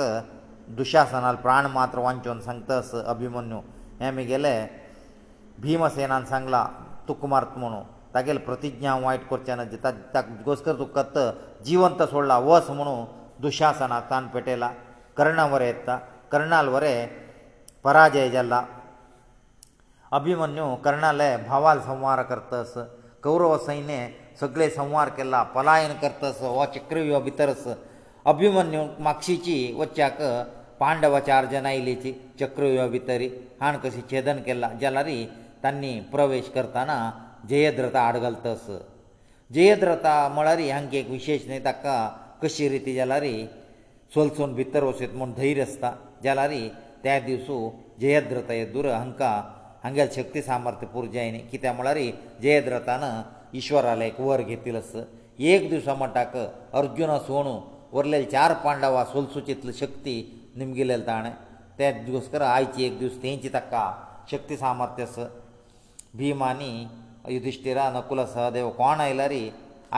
[0.76, 3.58] दुशासनाल प्राण मात्र वांचून सांगतस अभिमन्यू
[4.00, 4.54] हे म्हगेले
[5.62, 6.66] भिमसेनान सांगला
[7.08, 7.80] तुक मारत म्हणू
[8.14, 9.64] तागेले प्रतिज्ञा वायट करचे ना
[10.14, 13.04] ता घोसकर तुका कत्त जिवंत सोडला वस म्हणू
[13.42, 14.70] दुशासनाक तान पेटयला
[15.16, 15.96] कर्णा वरें येता
[16.32, 17.06] कर्णाल वरें
[17.84, 18.62] पराजय जाला
[20.16, 22.74] अभिमन्यू कर्णाले भावाल संवार करतस
[23.22, 24.06] कौरव सैन्य
[24.42, 27.50] सगळे संवार केला पलायन करतस हो चक्रव्यूह भितर
[28.30, 30.20] अभिमन्यू मागशीची वच्याक
[30.80, 33.22] पांडवाच्या अर्जन आयलीची चक्रव्यूह भितर
[33.60, 35.24] हाण कशी छेदन केला जाल्यारी
[35.62, 36.96] तांणी प्रवेश करताना
[37.48, 38.66] जयद्रथा आड घालतस
[39.54, 41.96] जयद्रथा म्हळ्यार हांगा एक विशेश न्हय ताका
[42.42, 43.24] कशी रिती जाल्यार
[44.14, 45.92] सोलसोन भितर वचत म्हूण धैर्य आसता
[46.24, 46.52] जाल्यार
[47.04, 47.58] त्या दिसू
[48.00, 49.30] जयद्रथ येदूर हांकां
[49.84, 51.98] हांगेल शक्ती सामर्थ्य पुरजायनी कित्याक म्हळ्यार
[52.42, 53.04] जयद्रथान
[53.60, 54.92] ईश्वराले एक वर घेतिल्लो आस
[55.52, 56.36] एक दिसा म्हणटाक
[56.80, 57.52] अर्जुना सोणू
[57.98, 60.14] उरलेले चार पांडवां सोलसुचितली शक्ती
[60.60, 61.30] निमगिल्लेले ताणें
[61.78, 63.84] ते दिवस कर आयची एक दीस तेंची ताका
[64.30, 65.16] शक्ती सामर्थ्य आस
[66.22, 66.70] भिमानी
[67.34, 69.34] युधिश्टिरा नकुल सहदेव कोण आयल्यार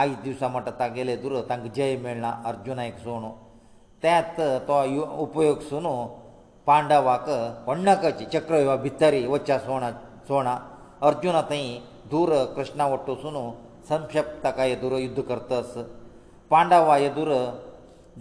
[0.01, 3.29] आयज दिवसा म्हणटा तागेले दुर तांकां जय मेळना अर्जुना एक सोणू
[4.01, 4.81] त्यात तो
[5.27, 5.93] उपयोग सुनू
[6.67, 7.29] पांडवाक
[7.67, 9.91] पण्णकाची चक्रव्यूहा भितरी वच्चा सोणा
[10.27, 10.57] सोणा
[11.07, 11.67] अर्जुना थंय
[12.13, 13.43] ದೂರ ಕೃಷ್ಣ ಒಟ್ಟುಸುನು
[13.91, 15.71] ಸಂಕ್ಷಪ್ತಕಯದುರು ಯುದ್ಧ ಕರ್ತಾಸ
[16.51, 17.39] ಪಾಂಡವಾ ಎದುರು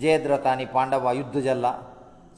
[0.03, 1.67] ಜೈದ್ರತಾನಿ ಪಾಂಡವಾ ಯುದ್ಧಜಲ್ಲ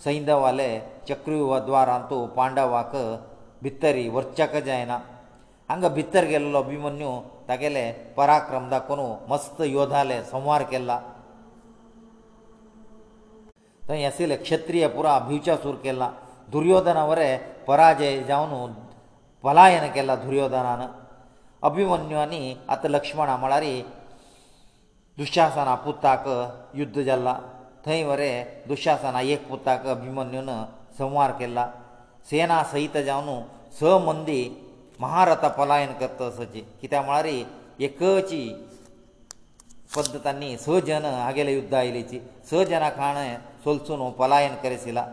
[0.05, 0.69] ಸೈಂಧವಾಲೆ
[1.09, 2.95] ಚಕ್ರಯುವ ದ್ವಾರಂತು ಪಾಂಡವಾಕ
[3.65, 4.95] ಬಿತ್ತರಿ ವರ್ಚಕ ಜೈನ
[5.71, 7.13] ಹಂಗ ಬಿತ್ತರಿಗೆಲ್ಲ ಅಭಿಮನ್ಯು
[7.51, 7.85] ತಗೆಲೇ
[8.19, 10.93] ಪರಾಕ್ರಮದ ಕೊನು ಮಸ್ತ ಯೋಧಾಲೆ ಸಂવાર ಕೆಲ್ಲ
[13.89, 16.05] ತೈಸಿ λε ಕ್ಷೇತ್ರೀಯ ಪುರ ಅಭಿಚಾಸೂರ್ ಕೆಲ್ಲ
[16.55, 17.29] ದುರ್ಯೋಧನವರೆ
[17.71, 18.61] ಪರಾಜಯೇ ಜಾವನು
[19.47, 20.89] ಪಲಾಯನ ಕೆಲ್ಲ ದುರ್ಯೋಧನನು
[21.67, 23.65] अभिमन्यू आनी आतां लक्ष्मणा म्हळ्यार
[25.19, 26.27] दुशासना पुताक
[26.79, 27.35] युध्द जाल्ला
[27.87, 28.35] थंय वरें
[28.69, 30.49] दुशासना एक पुताक अभिमन्यून
[30.99, 31.67] संवार केला
[32.31, 33.41] सेना सहित जावन
[33.81, 34.41] स मंदी
[35.01, 37.27] महारथा पलायन करता सचे कित्याक म्हळ्यार
[37.89, 38.41] एकची
[39.97, 43.17] पद्दतांनी स जन हागेले युध्द आयलेची स जना खाण
[43.65, 45.07] सोलसून पलायन करसिला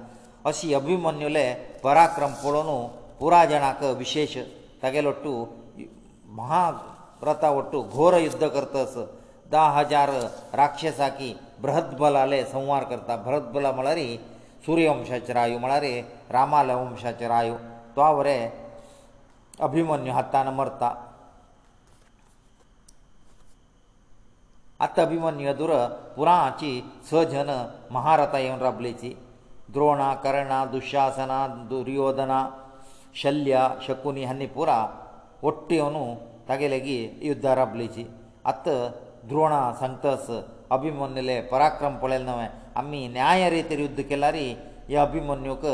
[0.52, 1.48] अशी अभिमन्युले
[1.84, 2.88] पराक्रम पळोवन
[3.20, 4.38] पुराय जणाक विशेश
[4.84, 5.36] तागेलो टू
[6.40, 8.94] महाव्रता वट्ट घोर युध्द करतस
[9.52, 10.10] धा हजार
[10.60, 14.00] राक्षसाकी बृहदबलाले संहार करता बृहदबला म्हळ्यार
[14.66, 15.84] सुर्यवंशाचे रायू म्हळ्यार
[16.34, 17.56] रामाल वंशाचे रायू
[17.96, 18.38] तो वरे
[19.68, 20.94] अभिमन्यू हातान मरता
[24.86, 25.72] आतां अभिमन्यू अधुर
[26.16, 26.72] पुराची
[27.10, 27.50] स जन
[27.92, 29.14] महारथा येवन राबलेची
[29.74, 32.44] द्रोणा कर्णा दुशासना दुर्योधना
[33.22, 34.86] शल्य शकुनी हांणी पुरा
[35.50, 36.04] ಒಟ್ಟಿ ಅವನು
[36.50, 36.98] ತಗೆಲಗಿ
[37.30, 38.04] ಯುದ್ಧ ರಬ್ಲಿಚಿ
[38.52, 38.68] ಅತ್ತ
[39.30, 40.26] ದ್ರೋಣ ಸಂತಸ
[40.76, 42.48] ಅಭಿಮನ್ಯಲೆ ಪರಾಕ್ರಮ ಪಳೆಲ್ನವೆ
[42.80, 44.46] ಅಮ್ಮಿ ನ್ಯಾಯ ರೀತಿ ಯುದ್ಧ ಕೆಲಾರಿ
[44.94, 45.66] ಈ ಅಭಿಮನ್ಯುಕ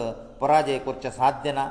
[0.41, 1.62] ಪರಾಜಯ ಕೊರ್ಚ ಸಾಧ್ಯನ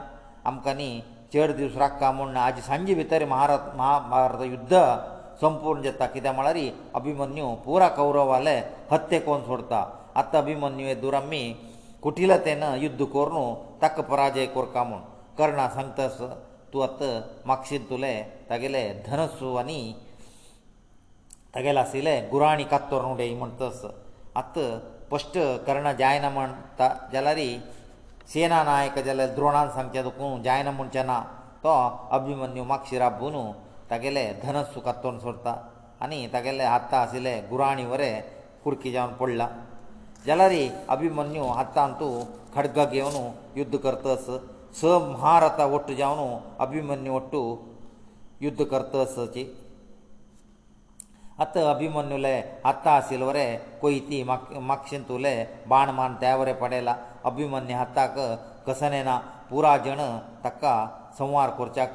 [0.50, 0.90] ಅಮ್ಕನಿ
[1.32, 4.74] ಚೇಡ್ ದಿವಸ ರಕ್ಕ ಮುನ್ನ ಆಜಿ ಸಂಜಿ ಬಿತರಿ ಮಹಾರತ್ ಮಹಾಭಾರತ ಯುದ್ಧ
[5.42, 6.66] ಸಂಪೂರ್ಣ ಜತ್ತ ಕಿದ ಮಳರಿ
[6.98, 8.56] ಅಭಿಮನ್ಯು ಪೂರ ಕೌರವಾಲೆ
[8.92, 9.74] ಹತ್ಯೆ ಕೋನ್ ಸೋಡ್ತ
[10.22, 11.44] ಅತ್ತ ಅಭಿಮನ್ಯುವೆ ದುರಮ್ಮಿ
[12.06, 13.44] ಕುಟಿಲತೆನ ಯುದ್ಧ ಕೋರ್ನು
[13.82, 15.04] ತಕ್ಕ ಪರಾಜಯ ಕೊರ್ಕಾಮುನ್
[15.40, 16.18] ಕರ್ಣ ಸಂತಸ
[16.72, 17.10] तूं आतां
[17.48, 18.16] मागशीत तुलें
[18.48, 19.80] तागेलें धनसू आनी
[21.54, 23.80] तागेलें आशिल्लें गुराणी कात्तोर उडय म्हण तस
[24.40, 24.66] आतां
[25.06, 26.50] स्पश्ट करणां जायना म्हण
[27.12, 27.40] जाल्यार
[28.32, 31.18] सेना नायक जाल्यार द्रोणान सांगचें दुखून जायना म्हणचें ना
[31.64, 31.72] तो
[32.16, 33.36] अभिमन्यू मागशी राबून
[33.90, 35.54] तागेलें धनसू कात्तोन सोडता
[36.04, 38.14] आनी तागेलें हातां आशिल्लें गुराणी वरें
[38.64, 39.48] कुडकी जावन पडलां
[40.26, 40.54] जाल्यार
[40.96, 42.14] अभिमन्यू हातांत तूं
[42.54, 43.16] खडगां घेवन
[43.56, 44.26] युध्द करतस
[44.80, 46.26] ಸಮ ಭಾರತ ಒಟ್ಟು ಜವನು
[46.64, 47.40] ಅಭಿಮನ್ನ ಒಟ್ಟು
[48.44, 49.44] ಯುದ್ಧ ಕರ್ತ ಸಜಿ
[51.44, 52.34] ಅತ ಅಭಿಮನ್ನುಲೇ
[52.70, 53.46] ಅತ್ತಾ ಸಿಲ್ವರೇ
[53.82, 54.18] ಕೊಯಿತಿ
[54.70, 55.34] ಮಕ್ಷಿಂತುಲೇ
[55.72, 56.94] ಬಾಣ ಮಾನ ದೇವರೆ ಪಡೇಲಾ
[57.30, 58.18] ಅಭಿಮನ್ನ ಹತ್ತಕ
[58.68, 59.16] ಕಸನೆನಾ
[59.50, 60.00] پورا ಜನ
[60.44, 60.64] ತಕ್ಕ
[61.18, 61.94] ಸಂवार ಕೊರ್ಚಾಕ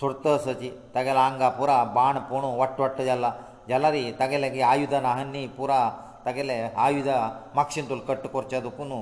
[0.00, 3.26] ಸುರ್ತ ಸಜಿ ತಗಲಾಂಗಾ پورا ಬಾಣ ಪೋಣು ಒಟ್ಟೊಟ್ಟೆ ಜಲ್ಲ
[3.70, 5.78] ಜಲರಿ ತಗಲೇಗೆ ಆಯುಧನ ಅಹನ್ನಿ پورا
[6.26, 7.10] ತಗಲೇ ಆಯುಧ
[7.58, 9.00] ಮಕ್ಷಿಂತುಲ್ ಕಟ್ಟು ಕೊರ್ಚ ಅದಕುನು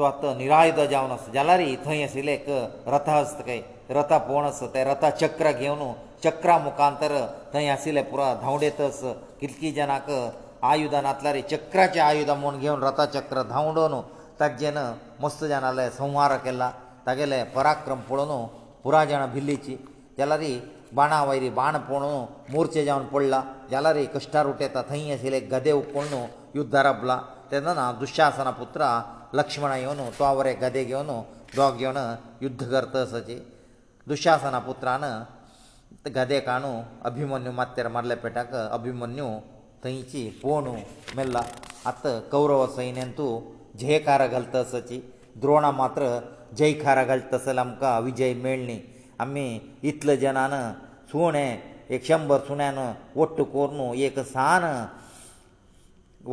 [0.00, 2.44] तो आतां निरायुध जावन आसा जाल्यार थंय आशिल्ले एक
[2.94, 3.58] रथ आसता काय
[3.96, 5.82] रथा पळोवन आसा ते रथा चक्र घेवन
[6.24, 7.12] चक्रा मुखांतर
[7.52, 9.00] थंय आशिल्ले पुरो धांवडेतस
[9.40, 10.08] कितकी जाणांक
[10.70, 14.00] आयुधां नातल्यार चक्राचें आयुधां म्हूण घेवन रथा चक्र धांवडोन
[14.40, 14.78] ताजेन
[15.22, 16.70] मस्त जाणाले संहार केला
[17.06, 18.32] तागेले पराक्रम पळोवन
[18.84, 19.76] पुराय जाणां भिल्लीची
[20.18, 20.42] जाल्यार
[20.96, 22.24] बाणा वयरी बाण पळोवन
[22.56, 26.12] मोर्चे जावन पडला जाल्यार कश्टार उठयता थंय आशिल्ले गदे उपळून
[26.56, 27.20] युध्दा रपला
[27.52, 28.92] तेन्ना दुशासना पुत्रा
[29.38, 31.10] लक्ष्मणा येवन तो आवरे गदे घेवन
[31.56, 31.96] दोग घेवन
[32.42, 33.34] युध्द करता असोची
[34.08, 35.02] दुशासना पुत्रान
[36.16, 36.72] गदे काणू
[37.08, 39.26] अभिमन्यू मात्यार मारले पेटाक अभिमन्यू
[39.84, 40.74] थंयची पोणू
[41.16, 41.40] मेल्ला
[41.86, 43.40] आत कौरव सैन्यान तूं
[43.80, 45.00] जयकार घालता असोची
[45.40, 46.18] द्रोणा मात्र
[46.58, 48.78] जयकार घालता आसले आमकां विजय मेळ्ळी
[49.20, 49.46] आमी
[49.88, 50.52] इतले जनान
[51.10, 51.56] सुणें
[51.94, 52.78] एक शंबर सुण्यान
[53.16, 54.64] वट्ट कोर न्हू एक सान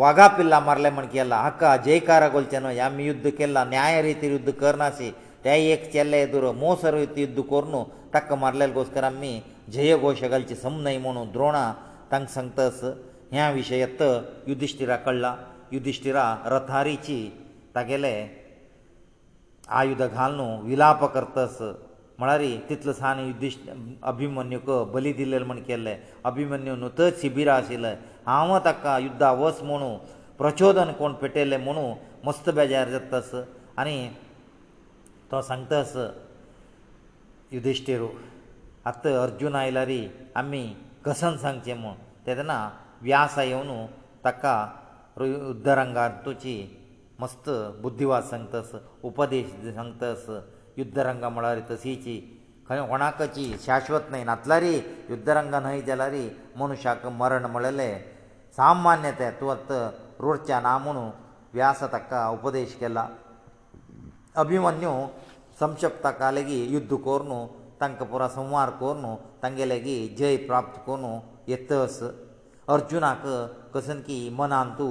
[0.01, 4.51] वागा पिल्ला मारले म्हण केला हक्का जयकार गोलचे न्हय आमी युद्ध केला न्याय रिती युद्ध
[4.60, 5.10] करनासी
[5.45, 7.83] ते एक चेल्ले येदुरो मोसर रिती युद्ध कोर न्हू
[8.13, 9.31] टक्क मारलेले गोसकर आमी
[9.73, 11.63] जयघोश घालचे सम न्हय म्हणून द्रोणा
[12.12, 12.83] तांकां सांगतस
[13.31, 14.03] ह्या विशयत
[14.47, 15.36] युधिश्टिरा कळला
[15.71, 17.19] युधिश्टिरा रथारीची
[17.75, 18.15] तागेले
[19.79, 21.57] आयुध घाल न्हू विलाप करतस
[22.19, 23.69] म्हळ्यार तितलो सान युधिश्ट
[24.12, 25.95] अभिमन्युक बली दिल्ले म्हण केल्ले
[26.29, 27.95] अभिमन्यू न्हू तर शिबीर आशिल्लें
[28.27, 29.91] हांव ताका युद्धा वच म्हणू
[30.37, 33.33] प्रचोदन कोण पेटयलें म्हणू मस्त बेजार जातास
[33.79, 34.07] आनी
[35.31, 35.95] तो सांगतास
[37.51, 38.07] युधिश्टीरू
[38.89, 39.99] आतां अर्जून आयला रे
[40.41, 40.61] आमी
[41.05, 41.93] कसन सांगचें म्हूण
[42.27, 42.57] तेदना
[43.01, 43.85] व्यास येवन
[44.25, 44.55] ताका
[45.25, 46.55] युद्धरंगार तुजी
[47.19, 47.49] मस्त
[47.81, 48.71] बुद्धिवाद सांगतास
[49.09, 50.29] उपदेश सांगतास
[50.77, 52.19] युद्धरंगा म्हळ्यार तशीची
[52.69, 54.73] खंय कोणाकची शाश्वत न्हय नातला रे
[55.09, 56.15] युद्धरंगा न्हय जाल्यार
[56.57, 57.99] मनशाक मरण म्हळेलें
[58.57, 59.77] ಸಾಮಾನ್ಯತೆ ತುವತ್ತು
[60.25, 61.03] ರುಚ ನಾಮನು
[61.55, 62.99] ವ್ಯಾಸ ತಕ್ಕ ಉಪದೇಶಕ್ಕೆಲ್ಲ
[64.43, 64.93] ಅಭಿಮನ್ಯು
[65.61, 67.39] ಸಂಕ್ಷಿಪ್ತ ಕಾಲಗಿ ಯುದ್ಧ ಕೋರ್ನು
[67.81, 69.11] ತಂಕಪುರ ಸಂವಾರ ಕೋರ್ನು
[69.43, 71.11] ತಂಗೆಲಗಿ ಜಯ ಪ್ರಾಪ್ತ ಕೋನು
[71.55, 71.99] ಎತ್ತಸ
[72.75, 73.25] ಅರ್ಜುನಕ
[73.73, 74.87] ಕಸನ್ಕಿ ಮನಾಂತು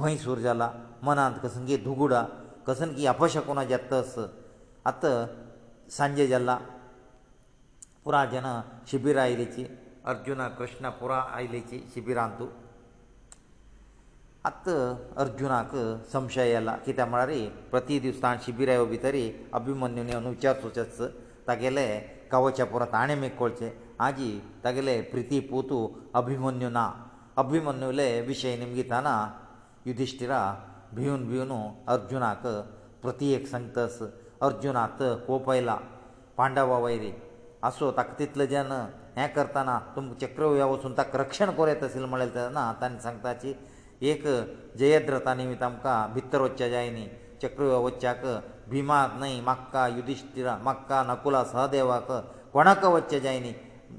[0.00, 0.62] ಭಯ ಸೂರ್ಜಲ
[1.08, 2.14] ಮನಾಂತ ಕಸನ್ಕಿ ದುಗುಡ
[2.68, 4.14] ಕಸನ್ಕಿ ಅಪಶಕುನ ಜತ್ತಸ
[4.92, 5.04] ಅತ
[5.98, 6.50] ಸಂಜೆ ಜಲ್ಲ
[8.06, 8.46] ಪುರಾ ಜನ
[8.90, 9.64] ಶಿಬಿರ ಐಲಿಚಿ
[10.12, 12.46] ಅರ್ಜುನ ಕೃಷ್ಣ ಪುರಾ ಐಲಿಚಿ ಶಿಬಿರಾಂತು
[14.48, 14.80] आतां
[15.22, 15.70] अर्जुनाक
[16.12, 17.30] संशय येला कित्याक म्हळ्यार
[17.70, 19.22] प्रती दिसता शिबिराय भितरी
[19.58, 20.98] अभिमन्यून येवन विचारसोचस
[21.48, 21.86] तागेले
[22.32, 23.70] कवचे पुरो ताणें मेकळचे
[24.06, 24.30] आजी
[24.64, 25.78] तागेले प्रिती पोतू
[26.20, 26.86] अभिमन्यू ना
[27.42, 29.14] अभिमन्युले विशय निमगिताना
[29.86, 30.40] युधिश्टिरा
[30.94, 31.52] भिवन भिवन
[31.94, 32.46] अर्जुनाक
[33.02, 34.02] प्रती एक संगतस
[34.48, 35.76] अर्जुनाक कोप आयला
[36.38, 37.12] पांडवा वयरी
[37.66, 38.82] आसो ताका तितले जेन्ना
[39.16, 43.52] हें करताना तुमकां चक्रव्या वचून ताका रक्षण करूं येता आसलें म्हणलें तेन्ना ताणें सांगता की
[44.10, 44.22] एक
[44.78, 47.06] जयद्रथा निमित आमकां भितर वच्चें जाय न्ही
[47.42, 48.22] चक्रव्यूह वच्चाक
[48.70, 52.08] भिमाक न्हय मक्का युधिश्टिरा मक्का नकुला सहदेवाक
[52.52, 53.54] कोणाक वच्चें जाय न्ही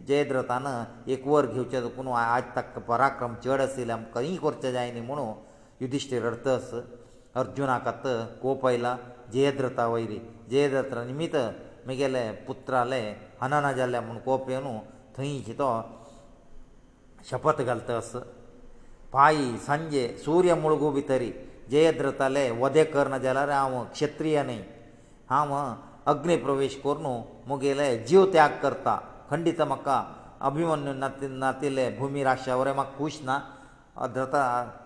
[0.07, 0.65] जयद्रथान
[1.13, 5.25] एक वर घेवचें पूण आज ताका पराक्रम चड आशिल्ले आमकां खंय करचें जाय न्ही म्हुणू
[5.81, 6.69] युधिश्टीर अर्थस
[7.41, 8.03] अर्जुनाकात
[8.41, 8.95] कोप आयला
[9.33, 11.36] जयद्रथा वयरी जयद्रथा निमित्त
[11.88, 13.01] म्हगेले पुत्राले
[13.41, 14.77] हनना जाल्ले म्हूण कोप येवन
[15.17, 15.69] थंयची तो
[17.29, 18.19] शपत घालता असो
[19.17, 21.32] पायी सांजे सूर्य मुळगू भितरी
[21.71, 24.60] जयद्रताले वधे करना जाल्यार हांव क्षत्रीय न्हय
[25.30, 25.53] हांव
[26.13, 27.06] अग्नी प्रवेश करून
[27.47, 28.97] मुगेले जीव त्याग करता
[29.32, 30.01] खंडीत म्हाका
[30.49, 33.39] अभिमन्यू नाती नातिल्ले भुमी राशावरे म्हाका खूश ना
[34.13, 34.43] द्रता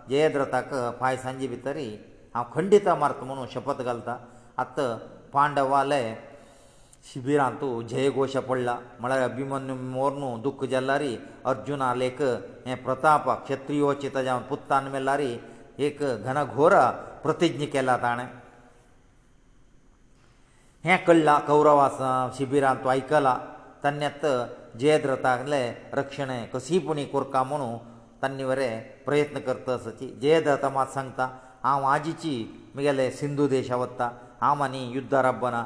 [0.09, 1.87] जयद्रताक पाय सांजे भितरी
[2.35, 4.17] हांव खंडीत मारता म्हणून शपत घालता
[4.61, 4.95] आतां
[5.33, 6.03] पांडवाले
[7.09, 11.15] शिबिरांत जयघोश पडला म्हळ्यार अभिमन्यू मोर्नू दुख्ख जाल्लारी
[11.51, 12.21] अर्जून आलेक
[12.65, 15.37] हे प्रताप क्षत्रियोचे ताज्या पुत्तान मेल्लारी
[15.85, 16.73] एक घनघोर
[17.23, 18.25] प्रतिज्ञ केला ताणें
[20.83, 22.01] हें कळ्ळां कौरवास
[22.37, 23.37] शिबिरांत आयकलां
[23.83, 24.25] तन्यात
[24.79, 25.61] जयद्रथाले
[25.93, 27.77] रक्षण कसीपणी कोरता म्हणून
[28.21, 31.29] तांणी वरें प्रयत्न करता सची जयद्रथ मात सांगता
[31.63, 32.33] हांव आजीची
[32.75, 34.09] म्हगेले सिंधू देशा वत्ता
[34.41, 35.63] हांव आनी युद्ध राबना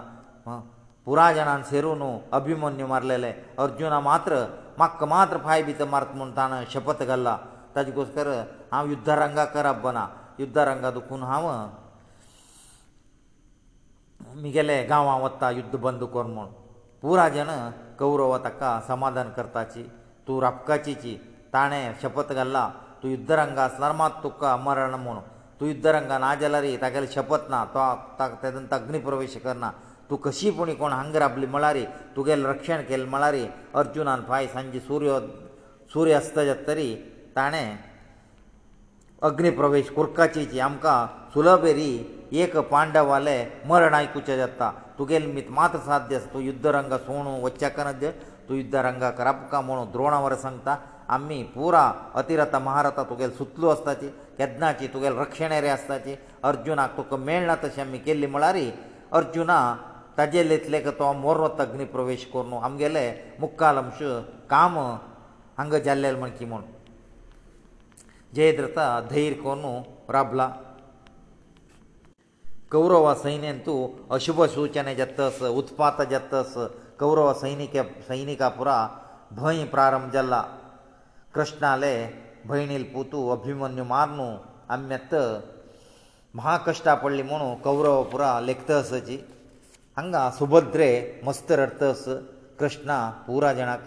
[1.05, 2.01] पुरायजनान सेरून
[2.37, 3.29] अभिमन्यू मारलेले
[3.63, 4.45] अर्जुना मात्र
[4.77, 7.35] म्हाका मात्र पांय भितर मारत म्हूण ताणें शपथ घाल्ला
[7.75, 8.27] ताजे घोसकर
[8.71, 10.07] हांव युद्धारंगा करप बना
[10.39, 11.47] युद्धारंगा दुखून हांव
[14.39, 16.47] म्हगेले गांवां वता युद्ध बंद कर म्हूण
[17.01, 17.49] पुरायजन
[17.99, 19.83] कौरवा ताका समाधान करताची
[20.27, 21.15] तूं रापकाचीची
[21.53, 22.69] ताणें शपथ घाल्ला
[23.03, 25.19] तूं युद्धरंगा आसल्यार मात तुका मरण म्हूण
[25.59, 29.71] तूं युद्धरंगा ना जाल्यार तागेले शपथ ना तो ताका तेदन अग्नी प्रवेश करना
[30.09, 31.83] तूं कशी पूण कोण हांगर आपली मळारी
[32.15, 33.45] तुगेलें रक्षण केलें मळारी
[33.81, 35.19] अर्जुनान फाय सांजे सूर्य
[35.93, 36.93] सूर्य अस्त जातरी
[37.35, 37.75] ताणें
[39.23, 41.91] अग्निप्रवेश कुर्काची जी आमकां सुलभेरी
[42.41, 47.87] एक पांडवाले मरण आयकुचें जाता तुगेलें मीत मात साध्य आसा तूं युध्द रंग सोणू वच्चेकन
[48.49, 50.75] तूं युध्द रंगा करप का म्हणून द्रोणावर सांगता
[51.15, 56.15] आमी पुरा अतिरथ महारथा तुगेले सुतलो आसताची केदनाची तुगेले रक्षणेरे आसताची
[56.49, 58.69] अर्जुनाक तुका मेळना तशें आमी केल्ली म्हळ्यारी
[59.15, 59.57] अर्जुना
[60.17, 63.01] ताजे लेतलेक तो मोरो तग्नी प्रवेश कोर न्हू आमगेले
[63.39, 63.97] मुक्काल अंश
[64.53, 64.77] काम
[65.57, 66.61] हांगा जाल्लेले म्हण की म्हूण
[68.35, 69.65] जयद्रता धैर्य कोन
[70.15, 70.47] राबला
[72.71, 73.79] कौरवा सैन्यान तूं
[74.15, 76.53] अशुभ सूचने जातस उत्पात जातस
[76.99, 78.77] कौरव सैनिके सैनिका पुरा
[79.39, 80.41] भंय प्रारंभ जाला
[81.35, 81.93] कृष्णाले
[82.49, 84.29] भयणील पुतू अभिमन्यू मारनू
[84.75, 85.13] आम्यत
[86.39, 89.17] म्हाकश्टा पडली म्हणू कौरव पुरा लेखतसची
[89.99, 90.87] ಹಂಗಾ ಸುಭದ್ರೆ
[91.25, 92.07] ಮಸ್ತರರ್ಥಸ್
[92.59, 92.89] ಕೃಷ್ಣ
[93.25, 93.85] پورا ಜನಕ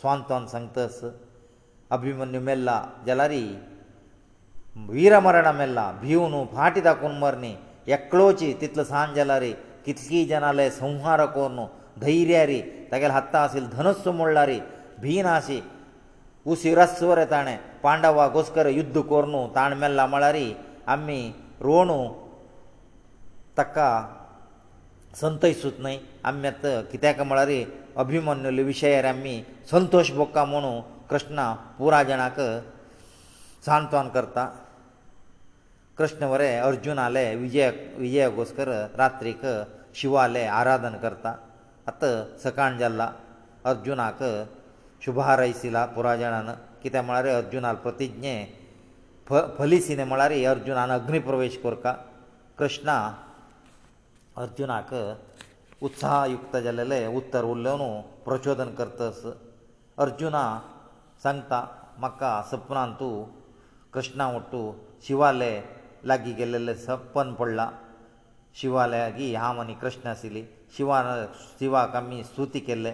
[0.00, 1.00] ಸ್ವಂತಾನ್ ಸಂಗತಸ್
[1.96, 2.68] अभिಮನ್ನೆ ಮಲ್ಲ
[3.08, 3.42] ಜಲರಿ
[4.92, 7.50] ವೀರಮರಣೆ ಮಲ್ಲ ಭಿಯونو ಪಾಟಿದಾ ಕುಮರ್ನಿ
[7.96, 9.50] ಏಕ್ಲೋಚಿ ತಿತ್ಲ ಸಾಂಜಲರಿ
[9.88, 11.66] कितಕಿ ಜನಲೆ ಸಂಹಾರ ಕೊರ್ನು
[12.04, 12.60] ಧೈರ್ಯರಿ
[12.92, 14.58] ತಕಲೆ ಹತ್ತಾಸಿಲ್ ಧನಸ್ಸು ಮೊಳ್ಳಾರಿ
[15.04, 15.58] ಭೀನಾಸಿ
[16.54, 20.46] ಉಸಿರಸ್ವರೇ ತಾಣೆ ಪಾಂಡವಗೋಸ್ಕರ ಯುದ್ಧ ಕೊರ್ನು ತಾಣೆ ಮಲ್ಲ ಅಮಳರಿ
[20.96, 21.20] ಅಮ್ಮಿ
[21.68, 21.98] ರೋಣು
[23.60, 23.78] ತಕಕ
[25.18, 27.50] संतय सुत न्हय आमी आतां कित्याक म्हळ्यार
[28.02, 29.34] अभिमन्युले विशयार आमी
[29.70, 30.70] संतोश भोगता म्हणू
[31.10, 31.46] कृष्णा
[31.78, 32.38] पुराय जाणाक
[33.66, 34.44] सांत्वन करता
[35.98, 38.68] कृष्ण बरे अर्जून आले विजय विजया घोस्कर
[38.98, 39.42] रात्रीक
[40.00, 41.34] शिवाले आराधन करता
[41.88, 42.12] आतां
[42.44, 43.10] सकाण जाल्ला
[43.70, 44.22] अर्जुनाक
[45.04, 46.50] शुभारयस दिला पुराय जाणान
[46.82, 48.36] कित्याक म्हळ्यार अर्जुनाल प्रतिज्ञे
[49.28, 51.92] फ फलिसीन म्हळ्यार अर्जुनान अग्नी प्रवेश करता
[52.58, 52.96] कृष्णा
[54.38, 54.90] अर्जुनाक
[55.84, 57.88] उत्साहयुक्त जाल्लेले उत्तर उरले न्हू
[58.26, 59.20] प्रचोदन करतस
[60.04, 60.42] अर्जुना
[61.24, 61.58] सांगता
[62.02, 63.14] म्हाका सपनांत तूं
[63.94, 64.62] कृष्णा वट्टू
[65.06, 65.52] शिवाले
[66.10, 67.68] लागीं गेल्लेले सपन पडला
[68.60, 70.42] शिवालयागी हांव आनी कृष्ण आशिल्ली
[70.76, 71.06] शिवान
[71.58, 72.92] शिवाक आमी स्तुती केल्ले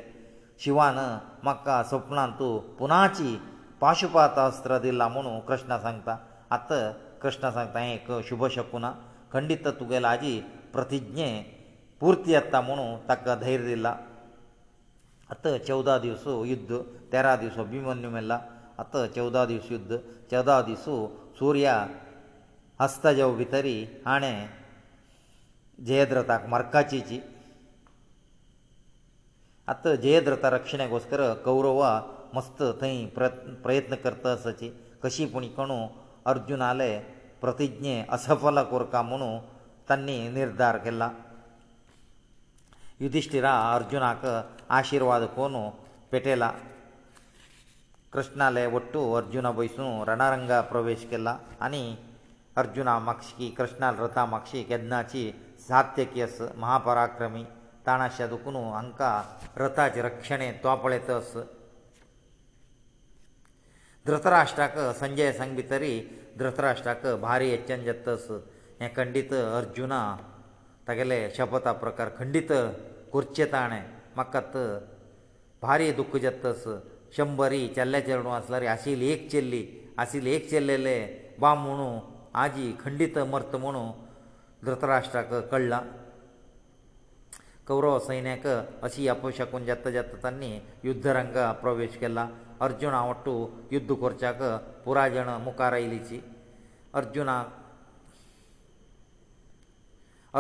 [0.64, 0.98] शिवान
[1.44, 3.36] म्हाका सपनांत तूं पुनाची
[3.80, 6.16] पाशुपात अस्त्र दिला म्हणून कृष्णा सांगता
[6.56, 6.82] आतां
[7.22, 8.92] कृष्णा सांगता हें शुभ शकुना
[9.32, 10.40] खंडीत तुगेलो आजी
[10.76, 11.28] प्रतिज्ञे
[12.00, 13.94] पुर्ती येता म्हणून ताका धैर्य दिला
[15.34, 16.76] आतां चवदा दीस युद्ध
[17.12, 18.38] तेरा दीस अभिमन्यू मेल्ला
[18.84, 19.96] आतां चवदा दीस युद्ध
[20.30, 20.84] चवदा दीस
[21.38, 21.76] सुर्या
[22.80, 24.36] हस्तजव भितरी हाणें
[25.86, 27.20] जयद्रथाक मरकाची जी
[29.72, 31.92] आतां जयद्रथा रक्षणे घोस्कर कौरवा
[32.34, 34.70] मस्त थंय प्रयत्न करता आसची
[35.02, 35.78] कशी पूण कोणू
[36.32, 36.90] अर्जून आले
[37.40, 39.38] प्रतिज्ञे असफल कोरका म्हणून
[39.88, 41.04] ತನ್ನಿ ನಿರ್ಧಾರ ಕೆಲ್ಲ
[43.02, 44.24] ಯುಧಿಷ್ಠಿರ ಅರ್ಜುನಕ
[44.78, 45.62] ಆಶೀರ್ವಾದ ಕೋನು
[46.12, 46.44] ಪೆಟೇಲ
[48.14, 51.30] ಕೃಷ್ಣಲೆ ಒಟ್ಟು ಅರ್ಜುನ ಬಯಸು ರಣರಂಗ ಪ್ರವೇಶ ಕೆಲ್ಲ
[51.66, 51.82] ಅನಿ
[52.60, 55.22] ಅರ್ಜುನ ಮಕ್ಷಿ ಕೃಷ್ಣಲ ರತ ಮಕ್ಷಿ ಕೆದ್ನಾಚಿ
[55.66, 57.44] ಸಾತ್ಯಕಿಯಸ್ ಮಹಾಪರಾಕ್ರಮಿ
[57.86, 59.00] ತಾಣಶದುಕುನು ಅಂಕ
[59.62, 61.36] ರತಾಜ ರಕ್ಷಣೆ ತೋಪಳೆತಸ್
[64.08, 65.92] ಧೃತರಾಷ್ಟ್ರಕ ಸಂಜಯ ಸಂಗಿತರಿ
[66.40, 68.32] ಧೃತರಾಷ್ಟ್ರಕ ಭಾರಿ ಎಚ್ಚಂಜತ್ತಸ್
[68.80, 69.98] हें खंडीत अर्जुना
[70.86, 72.48] तागेले शपथा प्रकार खंडीत
[73.14, 73.84] करचें ताणें
[74.16, 74.40] म्हाका
[75.64, 76.64] भारी दुख्ख जात तस
[77.16, 79.62] शंबरी चल्ल्या चेडूं आसल्यार आशिल्ली एक चेल्ली
[80.04, 80.96] आशिल्ली एक चेल्लेले
[81.42, 81.88] बाम म्हुणू
[82.42, 83.84] आजी खंडीत मर्त म्हुणू
[84.64, 85.80] धृतराष्ट्राक कळ्ळां
[87.66, 88.46] कौरव सैन्याक
[88.86, 90.52] अशी अपशकून जाता जाता तांणी
[90.88, 92.28] युध्दरंगा प्रवेश केला
[92.66, 93.36] अर्जुना वट्टू
[93.72, 94.42] युध्द करच्याक
[94.84, 96.20] पुराय जाण मुखार आयलीची
[97.00, 97.54] अर्जुनाक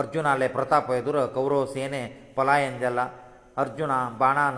[0.00, 2.02] अर्जुनाले प्रताप येदुर कौरव सेने
[2.36, 3.04] पलायन जाला
[3.62, 4.56] अर्जुना बाणान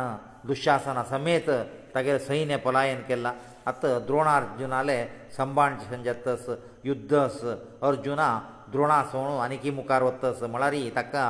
[0.48, 1.48] दुशासना समेत
[1.94, 3.32] तागेले सैन्य पलायन केला
[3.70, 4.98] आत द्रोणार्जुनाले
[5.38, 6.46] संभाण जातस
[6.88, 7.38] युद्धस
[7.88, 8.28] अर्जुना
[8.72, 11.24] द्रोणा सोणू आनी की मुखार वतस म्हळ्यार ताका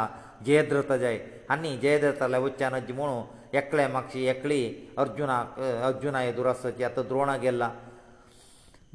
[0.47, 1.19] जयद्रथ जाय
[1.53, 3.23] आनी जयद्रथाले वच्चान अज म्हणू
[3.59, 4.61] एकले म्हापशी एकली
[5.05, 5.39] अर्जुना
[5.89, 7.71] अर्जुना येदुर आसा की आतां द्रोण गेला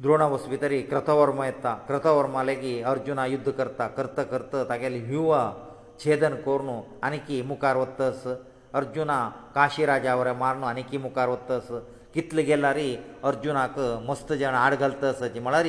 [0.02, 5.34] द्रोणा वसवितरी कृतवर्म येता कृतवर्मा लेगीत अर्जुना युध्द करता कर्त कर्त तागेले व्यूह
[6.04, 6.70] छेदन कोरून
[7.06, 8.22] आनीकी मुखार वतस
[8.78, 9.18] अर्जुना
[9.56, 11.68] काशी राजा वरें मारून आनीकी मुखार वतस
[12.14, 12.78] कितले गेल्यार
[13.30, 13.78] अर्जुनाक
[14.08, 15.66] मस्त जेवण आड घालतस म्हळ्यार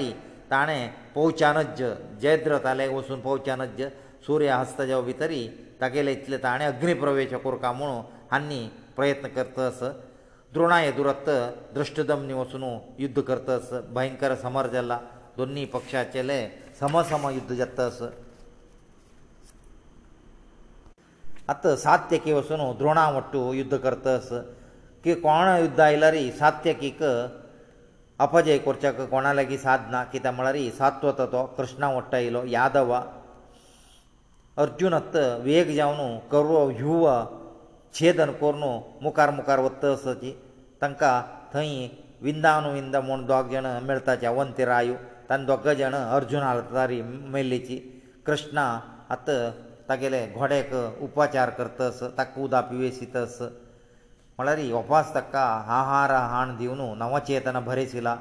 [0.51, 1.83] ताणें पौचानज्ज
[2.21, 3.81] जयद्रथाले वचून पौचानज्ज
[4.25, 5.41] सूर्य हस्त जेवा भितरी
[5.81, 8.61] तागेले इतले ताणें अग्निप्रवेश करूं काय म्हणून हांणी
[8.97, 9.83] प्रयत्न करतस
[10.55, 11.29] द्रोणा येदुरत्त
[11.75, 12.63] दृष्टदम्नी वचून
[12.99, 14.97] युध्द करतस भयंकर समर जाला
[15.37, 16.37] दोनी पक्षाचेले
[16.79, 18.01] समसम युध्द जातस
[21.53, 24.29] आत सात्यकी वचून द्रोणा वट्टू युध्द करतस
[25.03, 27.03] की कोण युध्द आयल्यार सात्यकीक
[28.19, 32.93] अपजय करच्याक कोणा लागी साध ना कित्याक म्हळ्यार सात्वत तो कृष्णा वट्ट आयलो यादव
[34.63, 37.07] अर्जुनत वेग जावन कर्व ह्युव
[37.99, 38.63] छेदन कोरून
[39.01, 40.33] मुखार मुखार वत्त असोची
[40.81, 41.15] तांकां
[41.53, 41.75] थंय
[42.25, 44.95] विंदावन विंद म्हूण दोग जाण मेळताचे अवंती रायो
[45.29, 47.01] तांणी दोग जाण अर्जून हालतारी
[47.35, 47.75] मेल्लीची
[48.25, 48.65] कृष्णा
[49.15, 49.39] आतां
[49.89, 53.39] तागेले घोड्याक उपचार करतस ताका उदक पिवेसितस
[54.37, 55.41] म्हळ्यार उपास ताका
[55.79, 58.15] आहार हाण दिवन नवचेतन भरयशिला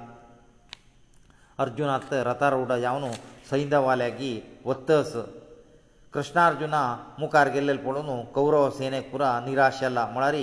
[1.65, 3.11] अर्जून आतां रथार उडो जावन
[3.51, 5.15] सैंदवाल्यागी वतस
[6.15, 6.81] कृष्णा अर्जुना
[7.19, 10.37] मुखार गेल्ले पळोवन कौरव सेने पुरा निराश जाला म्हळ्यार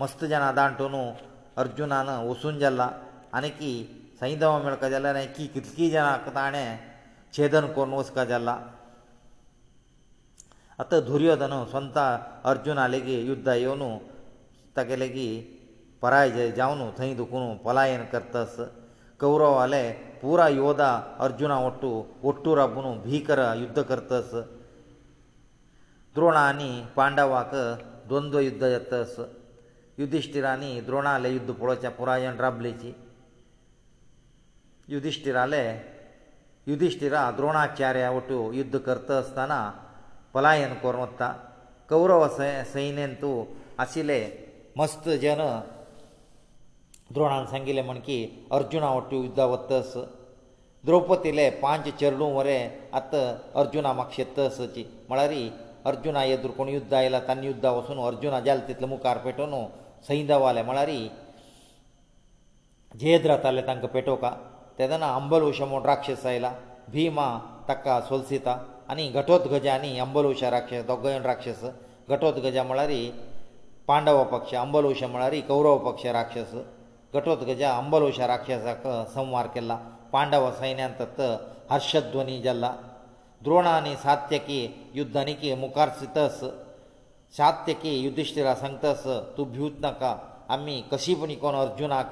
[0.00, 0.94] मस्त जाणा दाणटून
[1.62, 2.82] ಅರ್ಜುನನ ಒಸುಂಜಲ್ಲ
[3.38, 3.72] ಅನಕಿ
[4.20, 6.62] ಸೈಂದವ ಮಿಳಕ ಜಲ್ಲನ ಕಿ ಕಿ ಕಿ ಜನ ಕತಾನೆ
[7.36, 8.50] ಚೇದನ ಕೊನ ಉಸ್ಕ ಜಲ್ಲ
[10.82, 11.98] ಅತ ಧುರ್ಯದನ ಸಂತ
[12.50, 13.90] ಅರ್ಜುನ ಅಲ್ಲಿಗೆ ಯುದ್ಧಾಯೋನು
[14.76, 15.28] ತಗೆಲೇಗಿ
[16.04, 18.54] ಪರಾಯ ಜಯ ಜಾವ್ನು ತೈದು ಕುನು ಪಲಾಯನ ಕರ್ತಸ
[19.22, 19.84] ಕೌರವ್ ಆಲೆ
[20.20, 20.80] پورا ಯೋಧ
[21.24, 21.88] ಅರ್ಜುನ ಒಟ್ಟು
[22.30, 24.30] ಒಟ್ಟುರ ಬನು ಭೀಕರ ಯುದ್ಧ ಕರ್ತಸ
[26.14, 27.52] ದ್ರೋಣಾನಿ ಪಾಂಡವಾಕ
[28.10, 29.16] ದೊಂದೆ ಯುದ್ಧಯತಸ
[29.98, 32.92] युधिश्टिराने द्रोणाले युद्ध पळोवचें पुरायण राबलेची
[34.90, 35.64] युधिश्टिराले
[36.68, 39.58] युधिश्टिरा द्रोणाचार्या वटू युद्ध करता आसतना
[40.34, 41.32] पलायन करूं वता
[41.88, 43.44] कौरव सैन्यान तूं
[43.82, 44.20] आशिल्ले
[44.76, 45.40] मस्त जन
[47.12, 48.18] द्रोणान सांगिल्लें म्हण की
[48.56, 49.92] अर्जुना वटू युद्धा वतस
[50.84, 52.68] द्रौपदीले पांच चरणू वरें
[52.98, 53.22] आतां
[53.60, 55.32] अर्जुना म्हाका शेतसची म्हळ्यार
[55.90, 59.52] अर्जुना येदूर कोण युद्ध आयला तांणी युद्धा वचून अर्जुना जाल तितलो मुखार पेटोवन
[60.08, 60.88] संहिता वाले म्हळ्यार
[63.00, 64.38] जेद रावताले तांकां पेटोवपाक
[64.78, 66.52] तेदना अंबलवशा म्हूण राक्षस आयला
[66.92, 67.26] भिमा
[67.68, 68.56] ताका सोलसिता
[68.90, 71.64] आनी घटोत्गजा आनी अंबलवशा राक्षस दोगोय राक्षस
[72.08, 72.90] घटोत्गजा म्हळ्यार
[73.88, 76.54] पांडव पक्ष अंबलवशा म्हळ्यार कौरव पक्ष राक्षस
[77.14, 79.76] घटोत्गजा अंबलवशा राक्षसाक संवार केला
[80.12, 81.02] पांडव सैन्यांत
[81.70, 82.72] हर्षध्वनी जाल्ला
[83.44, 86.42] द्रोणानी सात्यकी युद्धानिकी मुखार सितस
[87.36, 89.02] सात्यकी युधिष्ठिरा सांगतास
[89.36, 90.08] तूं भिवत नाका
[90.54, 92.10] आमी कशी पूण कोण अर्जुनाक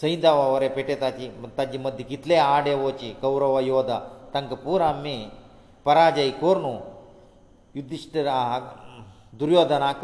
[0.00, 3.98] सैदा वावरे पेटे ताची ताजी मद्दी कितले आडे वची कौरव योदा
[4.34, 5.16] तांकां पुरो आमी
[5.86, 6.72] पराजय कोर न्हू
[7.76, 8.36] युधिश्टिरा
[9.40, 10.02] दुर्योधनाक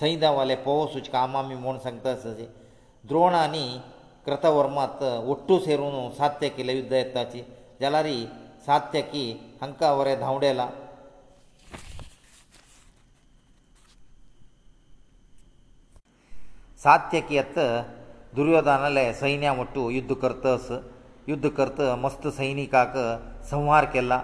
[0.00, 2.26] सैदा वाले पोवसूच काम आमी म्हूण सांगतास
[3.10, 3.66] द्रोणानी
[4.26, 5.02] कृतवर्मात
[5.34, 7.42] ओट्टू सेरून सात्य केले युध्द येताची
[7.80, 8.08] जाल्यार
[8.66, 9.24] सात्यकी
[9.60, 10.68] हांकां वरें धांवडेला
[16.84, 17.58] ಸಾಧ್ಯಕ್ಕೆ ಎತ್ತ
[18.36, 20.66] ದುರ್ಯೋಧನಲೆ ಸೈನ್ಯ ಒಟ್ಟು ಯುದ್ಧ ಕರ್ತಸ
[21.30, 22.94] ಯುದ್ಧ ಕರ್ತ ಮಸ್ತ ಸೈನಿಕಾಕ
[23.50, 24.14] ಸಂಹಾರ ಕೆಲ್ಲ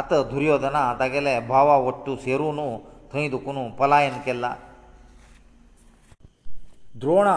[0.00, 2.66] ಆತ ದುರ್ಯೋಧನ ತಗೆಲೆ ಭಾವ ಒಟ್ಟು ಸೇರೂನು
[3.12, 4.46] ಥೈ ದುಕುನು ಪಲಾಯನ ಕೆಲ್ಲ
[7.04, 7.28] ದ್ರೋಣ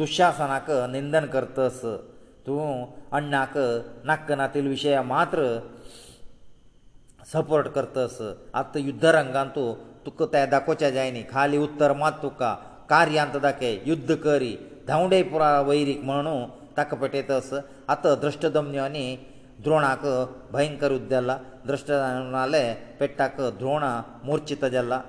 [0.00, 1.80] ದುಶ್ಯಾಸನಕ ನಿಂದನ ಕರ್ತಸ
[2.48, 2.56] ತೂ
[3.16, 3.56] ಅಣ್ಣಾಕ
[4.10, 5.38] ನಕ್ಕ ನಾತಿಲ್ ವಿಷಯ ಮಾತ್ರ
[7.32, 8.18] ಸಪೋರ್ಟ್ ಕರ್ತಸ
[8.60, 9.64] ಆತ ಯುದ್ಧ ರಂಗಾಂತು
[10.04, 12.40] ತುಕ ತೆ ದಕೋಚ ಜಾಯನಿ ಖಾಲಿ ಉತ್ತರ ಮಾತ್ ತುಕ
[12.92, 14.56] कार्यांत दाखय युध्द करी
[14.88, 16.34] धांवडे पुरा वैरीक म्हणू
[16.76, 17.52] ताका पेटयतस
[17.92, 19.04] आतां द्रश्टदम्यांनी
[19.64, 20.04] द्रोणाक
[20.52, 21.36] भयंकर उद्देला
[21.66, 22.62] द्रश्टदम्याले
[23.00, 23.84] पेट्टाक द्रोण
[24.28, 25.00] मुर्चित जाला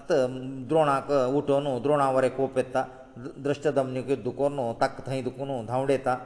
[0.00, 0.20] आतां
[0.68, 2.84] द्रोणाक उठोवन द्रोणा वरें कोप येता
[3.46, 6.16] द्रश्टदम्यक दुखोन ताका थंय दुखोन धांवडयता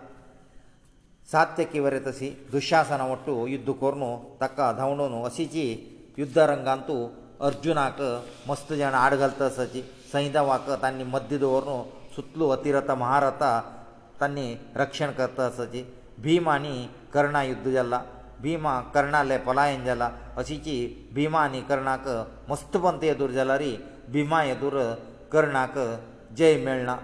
[1.32, 4.02] सात्यकी वरें तशी दुशासन वट्टू युध्द करून
[4.40, 5.66] ताका धांवडोन अशी जी
[6.18, 7.04] युध्दरंगांतू
[7.46, 8.00] अर्जुनाक
[8.48, 9.80] मस्त जाणां आड घालता तसाची
[10.14, 11.80] संहिता वाकत आनी मध्य दवरून
[12.16, 13.50] सुतलो अतिरथ महारथा
[14.20, 14.44] तांणी
[14.80, 15.82] रक्षण करता आसाची
[16.22, 16.74] भीम आनी
[17.14, 18.00] कर्णा युध्द जाला
[18.42, 20.08] भिमा कर्णाले पलायन जाला
[20.38, 20.76] अशीची
[21.14, 22.08] भिमा आनी कर्णाक
[22.50, 23.74] मस्तपंत येदूर जाला रे
[24.12, 24.78] भिमा येदूर
[25.32, 25.78] कर्णाक
[26.38, 26.96] जय मेळना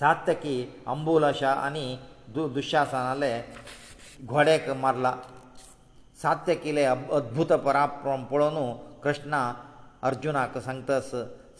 [0.00, 0.56] सातकी
[0.94, 1.86] अंबुलाशा आनी
[2.34, 3.32] दु दुशासनाले
[4.26, 5.14] घोड्याक मारला
[6.22, 8.72] सात्यकीले अद्भुत पराक्रम पळोवन
[9.02, 9.52] कृष्णा
[10.08, 11.10] अर्जुनाक सांगतास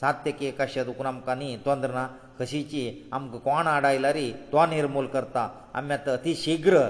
[0.00, 2.06] सात्यकी एकाशें दुखून आमकां न्ही तोंद्र ना
[2.40, 2.80] कशीची
[3.14, 6.80] आमकां कोण आड आयला रे तो निर्मूल करता आमी आतां अती शिग्र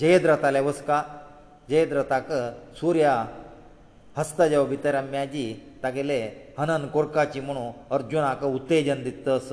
[0.00, 1.02] जयद्रथाले वसका
[1.70, 2.28] जयद्रथाक
[2.80, 3.12] सुर्या
[4.16, 5.46] हस्तजव भितर आम्याजी
[5.82, 6.20] तागेले
[6.58, 9.52] हनन कोरकाची म्हणू अर्जुनाक उत्तेजन दितस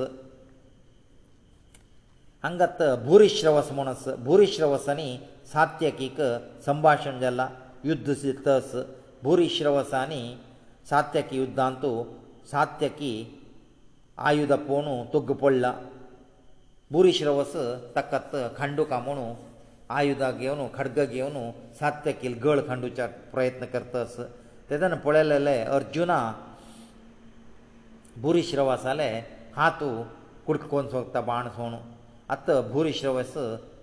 [2.42, 5.10] हांगात भुरीश्रवस म्हूण आस भुरीश्रवसांनी
[5.52, 6.20] सात्यकीक
[6.66, 7.48] संभाशण जाला
[7.84, 8.74] युध्द दितस
[9.24, 10.22] భూరిశ్రవసాని
[10.90, 11.90] సాత్యకి యుద్ధాంతు
[12.52, 13.12] సాత్యకి
[14.28, 15.64] ఆయుధ పోను తొగ్గు పొళ్ళ
[16.92, 17.54] భూరిశ్రవస
[17.96, 19.26] తక్కత్ ఖండు కమును
[19.98, 21.42] ఆయుధ గేవును ఖడ్గ గేవును
[21.78, 23.00] సాత్యకి గళ్ ఖండుచ
[23.32, 24.20] ప్రయత్న కర్తస్
[24.70, 26.12] తెదన పొళలలే అర్జున
[28.22, 29.10] భూరిశ్రవసలే
[29.58, 29.90] హాతు
[30.48, 31.80] కుడుకొన్ సోక్త బాణ సోను
[32.36, 33.34] అత్త భూరిశ్రవస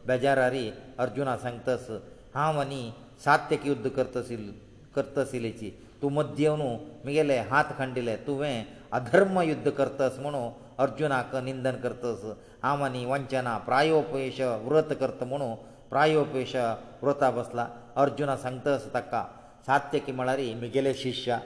[0.09, 0.65] బెజారారి
[1.05, 1.93] అర్జున సంగతస్
[2.37, 2.83] హావని
[3.25, 4.53] సాత్యకి యుద్ధ కర్తస్ ఇల్లు
[4.95, 5.69] करता आशिल्लीची
[6.01, 6.69] तूं मध्य न्हू
[7.05, 8.63] म्हगेले हात खंडिले तुवें
[8.97, 10.41] अधर्म युध्द करतास म्हणू
[10.83, 12.23] अर्जुनाक निंदन करतास
[12.63, 15.53] हांव आनी वंचना प्रायोपयश व्रत करता म्हणू
[15.89, 16.55] प्रायोपयश
[17.01, 17.65] व्रता बसला
[18.03, 19.23] अर्जुना सांगतास ताका
[19.67, 21.39] सात्यकी म्हळ्यार म्हगेले शिश्या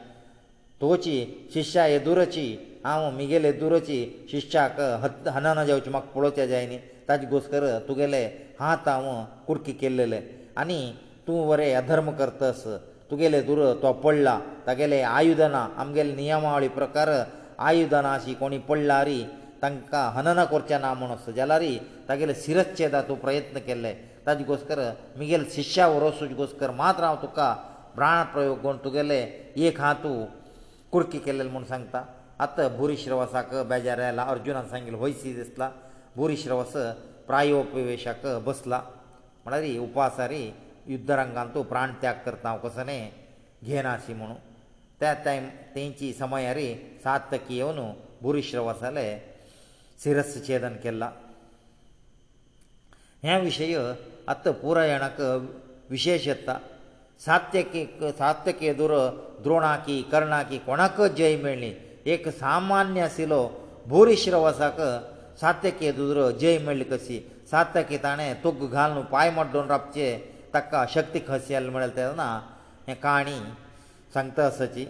[0.82, 1.24] तुवची
[1.54, 2.48] शिश्या येदुरची
[2.84, 4.80] हांव म्हगेले येदुरची शिश्याक
[5.36, 8.24] हनन जेवचें म्हाका पळोवचें जाय न्ही ताजे घोसकर तुगेले
[8.60, 10.22] हात हांव कुडकी केल्लेले
[10.64, 10.82] आनी
[11.28, 12.64] तूं बरें अधर्म करतास
[13.10, 14.34] तुगेले दुर तो पडला
[14.66, 17.10] तागेले आयुधां ना आमगेले नियमावळी प्रकार
[17.68, 19.20] आयुधां ना अशी कोणी पडला री
[19.62, 21.64] तांकां हननां करचें ना म्हूण जाल्यार
[22.10, 23.94] तागेले सिरच्छेदा तूं प्रयत्न केल्ले
[24.26, 24.80] ताजे घोस्कर
[25.20, 27.48] मुगेले शिश्या वरसूच घोस्कर मात्र हांव तुका
[27.96, 29.20] प्राण प्रयोग करून तुगेले
[29.68, 30.16] एक हा तूं
[30.92, 32.04] कुडकी केल्लेलें म्हूण सांगता
[32.46, 35.70] आतां भुरीश्रवासाक बेजार आयला अर्जुनान सांगिल्लें वयसी दिसला
[36.16, 36.74] भुरीश्रवास
[37.28, 38.82] प्रायोपवेशाक बसला
[39.46, 40.44] म्हळ्यार उपासारी
[40.94, 43.00] ಯುದ್ಧ ರಂಗ ಅಂತು ಪ್ರಾಂತ್ಯಾಕ್ತರ ತಾಕಸನೆ
[43.68, 44.36] ಗೆನಸಿ ಮನೋ
[45.00, 46.68] ತ್ಯಾ ಟೈಮ್ ತೇಂಜಿ ಸಮಯ ಯಾರಿ
[47.06, 47.86] ಸಾತ್ತಕಿಯವನು
[48.26, 49.08] ಬುರಿಶ್ರವಸಲೆ
[50.04, 51.04] शिरಸ್ ಛೇದನಕೆಲ್ಲ
[53.32, 53.76] ಈ ವಿಷಯ
[54.34, 55.20] ಅತ್ತ پورا ಎನಕ
[55.94, 56.56] ವಿಶೇಷತೆ
[57.26, 58.94] ಸಾತ್ತಕಿಗೆ ಸಾತ್ತಕಿಯ ದೊರ
[59.44, 61.70] ದ್ರೋಣಾಕಿ ಕರ್ಣಾಕಿ ಕೊಣಕ ಜಯ ಮೇಳ್ಲಿ
[62.14, 63.42] ಏಕ ಸಾಮಾನ್ಯ ಸಿಲೋ
[63.92, 64.80] ಬುರಿಶ್ರವಸಕ
[65.42, 67.18] ಸಾತ್ತಕಿಯ ದೊರ ಜಯ ಮೇಳ್ಲಿ ಕಸಿ
[67.52, 70.10] ಸಾತ್ತಕಿ ತಾನೆ ತುಗ್ ಗालನು ಪಾಯ ಮಡ್ದೋನರಪ್ チェ
[70.54, 72.28] ताका अशक्ती खसेल म्हळ्यार तेन्ना
[72.88, 73.38] हे काणी
[74.14, 74.86] सांगता आसाची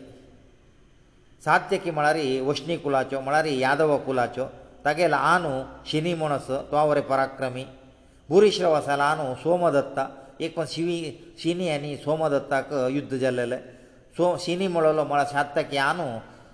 [1.46, 4.46] सात्यकी म्हळ्यार वशणी कुलाच्यो म्हळ्यार यादव कुलाच्यो
[4.86, 5.52] तागेलो आनू
[5.92, 7.66] शिनी म्हूण आसा त्वावरे पराक्रमी
[8.30, 10.00] भुरीश्रव आसा आनू सोमदत्त
[10.46, 10.98] एकूण शिवी
[11.44, 13.58] शिनी आनी सोमदत्ताक युध्द जाल्लेले
[14.18, 16.08] सो शिनी म्हणलो म्हळ्यार सात्यकी आनू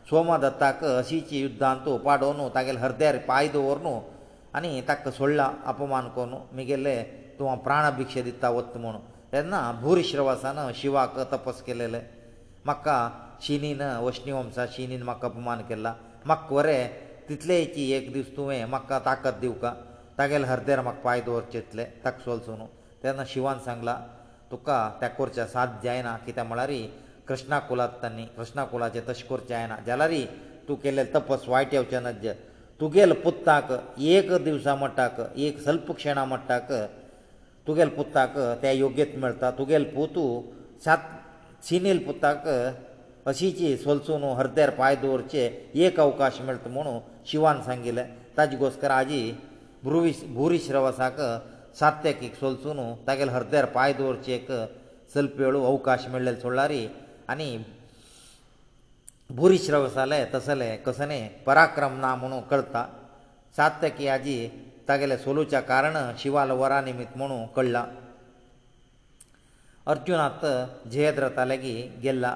[0.09, 3.99] सोमदत्ताक अशीची युध्दांतू पाडोनू तागेले हरद्यार पांय दवरनू
[4.57, 6.95] आनी ताका सोडला अपमान करून मुगेले
[7.39, 8.95] तूं हांव प्राण भिक्षा दिता वत म्हूण
[9.31, 11.99] तेन्ना भूरश्रवासान शिवाक तपस केलेले
[12.65, 12.97] म्हाका
[13.45, 15.93] शिनीन वशनी वंशा शिनीन म्हाका अपमान केला
[16.25, 16.83] म्हाका वरें
[17.29, 19.73] तितलेची एक दीस तुवें म्हाका ताकत दिवका
[20.17, 22.59] तागेले हरदेर म्हाका पांय दवरचेतले ताका सोलसून
[23.03, 23.97] तेन्ना शिवान सांगला
[24.51, 26.71] तुका त्या कोरचें साद जायना कित्याक म्हळ्यार
[27.27, 30.13] कृष्णा कुलांत तांणी कृष्णा कुलाचें तशें करचें जायना जाल्यार
[30.67, 32.27] तूं केल्लें तपस वायट येवचें नज
[32.79, 33.71] तुगेले पुत्ताक
[34.01, 36.71] एक दिवसा मोडटाक एक सल्प क्षणां मोडटाक
[37.67, 40.23] तुगेल पुताक ते योग्यत मेळटा तुगेल पोतू
[40.85, 40.97] सात
[41.67, 42.47] सिनेल पुताक
[43.29, 45.41] अशीची सोलसून हरद्यार पांय दवरचे
[45.85, 46.99] एक अवकाश मेळटा म्हुणू
[47.31, 48.05] शिवान सांगिल्लें
[48.37, 49.21] ताजे घोस्कर आजी
[49.83, 51.21] भ्रुवी भुरीश्रवासाक
[51.79, 54.51] सात्यकीक सोलसून तागेले हरद्यार पांय दवरचेक
[55.13, 56.85] सलपेळू अवकाश मेळ्ळेले सोडलारी
[57.29, 57.55] आनी
[59.35, 62.85] भुरीश्रवासाले तसले कसले पराक्रम ना म्हुणू कळटा
[63.57, 64.37] सात्यकी आजी
[64.87, 67.83] तागेले सोलूच्या कारण शिवाल वरा निमित म्हणू कळ्ळां
[69.93, 70.45] अर्जुनात
[70.91, 72.35] जयद रथा लेगीत गेल्ला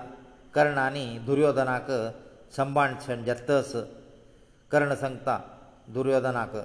[0.56, 1.92] कर्णानी दुर्योधनाक
[2.58, 3.74] संभाणसण जत्तस
[4.72, 5.38] कर्ण सांगता
[5.94, 6.56] दुर्योधनाक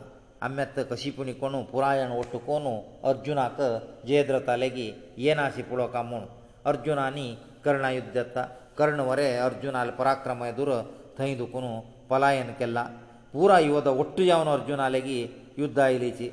[0.45, 2.79] आम्यात कशी पुणी कोणू पुरायण ओट्ट कोणू
[3.09, 3.61] अर्जुनाक
[4.07, 6.25] जयद रथा लेगीत येनाशी पळोवका म्हूण
[6.71, 8.47] अर्जुनानी कर्णा युद्ध जाता
[8.79, 10.73] कर्ण वरें अर्जुनाल पराक्रमय दुर
[11.19, 11.65] थंय दुखून
[12.11, 12.87] पलायन केला
[13.33, 16.29] पुराय योद ओट्ट जावन अर्जुना लेगीत युद्धां आयलीची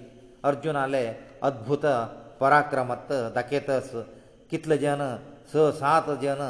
[0.49, 1.05] अर्जून आले
[1.49, 1.85] अद्भुत
[2.41, 3.91] पराक्रमत दाखयतस
[4.51, 5.01] कितले जन
[5.53, 6.41] स सात जन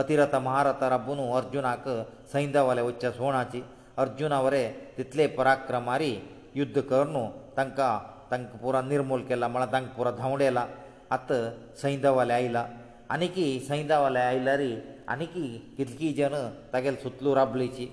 [0.00, 1.84] अतिरथ महारथ राबून अर्जुनाक
[2.32, 3.62] सैंदवाले वच्चे सोणाची
[4.04, 4.62] अर्जुना वरे
[4.96, 6.12] तितले पराक्रमारी
[6.60, 7.14] युद्ध करून
[7.56, 7.92] तांकां
[8.30, 10.66] तांकां पुरो निर्मूल केला म्हळ्यार तांकां पुरो धांवडेला
[11.16, 11.32] आत
[11.82, 12.66] सैंदवाले आयला
[13.14, 14.60] आनीकी सैंदवाले आयल्यार
[15.12, 15.46] आनीकी
[15.76, 16.34] कितकी जन
[16.72, 17.86] तागेले सुतलू राबलीची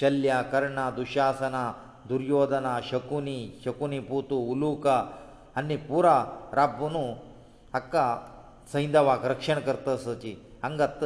[0.00, 1.64] शल्या कर्णा दुशासना
[2.10, 4.86] ದುರ್ಯೋಧನ ಶಕುನಿ ಶಕುನಿ ಪೂತ ಉಲುಕ
[5.58, 6.14] ಅನ್ನಿ پورا
[6.58, 7.04] ರಬ್ಬನು
[7.78, 7.94] ಅಕ್ಕ
[8.72, 10.32] ಸೈಂದವ ವ ರಕ್ಷಣkertaseji
[10.66, 11.02] ಅಂಗತ್ತ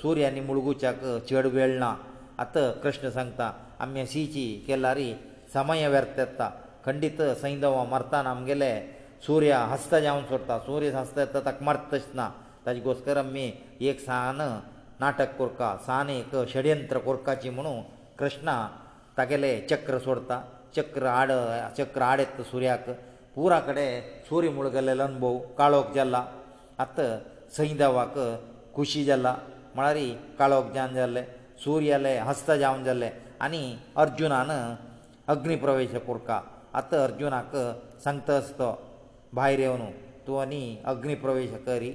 [0.00, 1.90] ಸೂರ್ಯನಿ ಮುಳುಗೂಚಾಕ ಚೇಡವೇಳ್ನಾ
[2.44, 3.42] ಅತ ಕೃಷ್ಣ ಸಂಕತ
[3.84, 5.06] ಅಮ್ಮಸಿಚಿ ಕೆಲಾರಿ
[5.56, 6.46] ಸಮಯ ವರ್ತತ್ತಾ
[6.86, 8.72] ಖಂಡಿತ ಸೈಂದವ ಮರ್ತಾ ನಮಗೆಲೆ
[9.28, 12.26] ಸೂರ್ಯ ಹಸ್ತ ಜಾಯನ್ sortsಾ ಸೂರ್ಯ ಹಸ್ತಯ ತಕ ಮರ್ತಿಸನಾ
[12.64, 13.46] ತಾಜಿ ಗೋಸ್ಕರ ಅಮ್ಮಿ
[13.88, 14.40] ಏಕ್ ಸಾನ
[15.04, 17.74] ನಾಟಕ ಕುರ್ಕಾ ಸಾನೆ ಏಕ್ ಷಡ್ಯಂತ್ರ ಕುರ್ಕಾಚಿ ಮನೋ
[18.20, 18.54] ಕೃಷ್ಣಾ
[19.18, 20.32] ತಗಲೇ ಚಕ್ರ ಸೋರ್ತ
[20.76, 21.30] ಚಕ್ರ ಆಡ
[21.78, 22.90] ಚಕ್ರ ಆಡೆತ್ತ ಸೂರ್ಯಕ
[23.36, 23.86] ಪೂರಾ ಕಡೆ
[24.28, 26.16] ಸೂರ್ಯ ಮುಳುಗಲ್ಲ ಅನುಭವ ಕಾಳೋಕ್ ಜಲ್ಲ
[26.84, 26.98] ಅತ್ತ
[27.56, 28.16] ಸೈಂದವಾಕ
[28.76, 29.28] ಖುಷಿ ಜಲ್ಲ
[29.78, 30.06] ಮಳರಿ
[30.38, 31.18] ಕಾಳೋಕ್ ಜಾನ್ ಜಲ್ಲ
[31.64, 33.04] ಸೂರ್ಯಲೆ ಹಸ್ತ ಜಾವನ್ ಜಲ್ಲ
[33.46, 33.62] ಅನಿ
[34.02, 34.52] ಅರ್ಜುನಾನ
[35.34, 36.30] ಅಗ್ನಿ ಪ್ರವೇಶ ಕೊರ್ಕ
[36.80, 37.54] ಅತ್ತ ಅರ್ಜುನಾಕ
[38.06, 38.60] ಸಂತಸ್ತ
[39.38, 39.88] ಬಾಹಿರೇವನು
[40.26, 40.62] ತು ಅನಿ
[40.92, 41.90] ಅಗ್ನಿ ಪ್ರವೇಶ ಕರಿ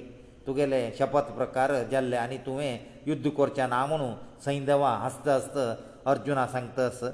[0.46, 2.70] ತುಗೆಲೆ ಶಪಥ ಪ್ರಕಾರ ಜಲ್ಲ ಅನಿ ತುವೆ
[3.10, 4.08] ಯುದ್ಧ ಕೊರ್ಚ ನಾಮನು
[4.46, 5.58] ಸೈಂದವ ಹಸ್ತ ಹಸ್ತ
[6.12, 7.04] ಅರ್ಜುನ ಸಂಕ್ತಸ್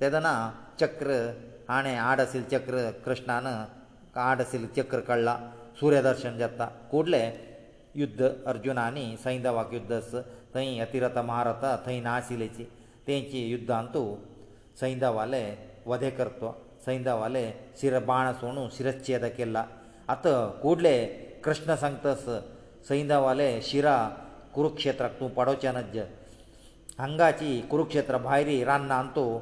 [0.00, 0.28] ತದನ
[0.82, 1.10] ಚಕ್ರ
[1.76, 3.48] ಆಣೆ ಆಡ ಸಿ ល ಚಕ್ರ ಕೃಷ್ಣನ
[4.14, 5.28] ಕಾಡ ಸಿ ល ಚಕ್ರ ಕಳ್ಳ
[5.78, 6.62] ಸೂರ್ಯದರ್ಶನ ಜತ್ತ
[6.92, 7.20] ಕೂಡ್ಲೇ
[8.02, 10.16] ಯುದ್ಧ ಅರ್ಜುನಾನಿ ಸೈಂದವಾ ಯುದ್ಧಸ್
[10.54, 12.64] ತೈ ಅತಿರತ ಮಹರತ ತೈ ನಾಸಿ ಲೈಚೆ
[13.08, 14.02] ತೇಂಚೆ ಯುದ್ಧಾಂತು
[14.82, 15.42] ಸೈಂದವಾಲೆ
[15.92, 16.50] ವದೇಕರ್ತೋ
[16.86, 17.44] ಸೈಂದವಾಲೆ
[17.80, 19.58] ಶಿರಬಾಣ ಸೋಣು शिरಚ್ಛೇದಕೆಲ್ಲ
[20.14, 20.26] ಅತ
[20.64, 20.96] ಕೂಡ್ಲೇ
[21.46, 22.30] ಕೃಷ್ಣ ಸಂಕ್ತಸ್
[22.90, 23.88] ಸೈಂದವಾಲೆ ಶಿರ
[24.56, 25.98] ಕುರುಕ್ಷೇತ್ರ ರಕ್ತನು ಪಾಡೋಚನಜ್ಜ
[26.98, 29.38] हांगाची कुरुक्षेत्रा भायरी रान्नान तूं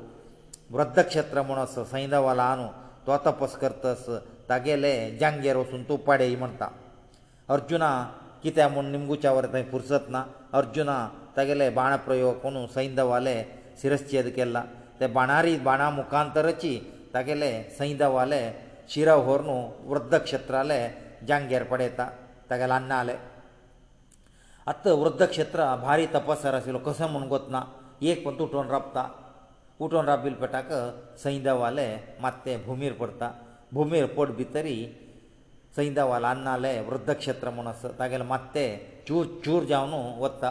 [0.76, 2.66] वृद्धक्षेत्र म्हूण आस सैंदवाला न्हू
[3.06, 4.04] तो तपस करतस
[4.48, 6.68] तागेले जांगेर वचून तूं पाडेय म्हणटा
[7.54, 7.90] अर्जुना
[8.42, 10.22] कित्या म्हूण निमगुच्या वर थंय फुर्सत ना
[10.58, 10.96] अर्जुना
[11.36, 13.34] तागेले बाण प्रयोग म्हणून सैंदवाले
[13.82, 14.62] शिरश्छेद केला
[15.00, 16.76] ते बाणारी बाणा मुखांतरची
[17.14, 18.42] तागेले सैंदवाले
[18.94, 20.80] शिरव व्हर न्हू वृद्धक्षेत्राले
[21.28, 22.08] जांगेर पडयता
[22.50, 23.14] तागेले अन्नाले
[24.70, 27.60] आतां वृद्धक्षेत्रां भारी तपासार आशिल्लो कसो म्हूण वतना
[28.10, 29.02] एक पंत उठोवन राबता
[29.84, 30.68] उठोवन राबिल्ले पेटाक
[31.22, 31.86] संहिदावाले
[32.22, 33.28] मात ते भुमीर पडटा
[33.74, 34.76] भुमीर पड भितरी
[35.76, 38.64] संहिदावाल अन्नाले वृद्धक्षेत्र म्हूण आसा तागेले मात ते
[39.06, 39.94] चूर चूर जावन
[40.24, 40.50] वता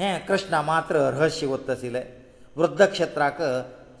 [0.00, 2.02] हें कृष्णा मात्र रहस्य वत आशिल्ले
[2.58, 3.38] वृद्धक्षेत्राक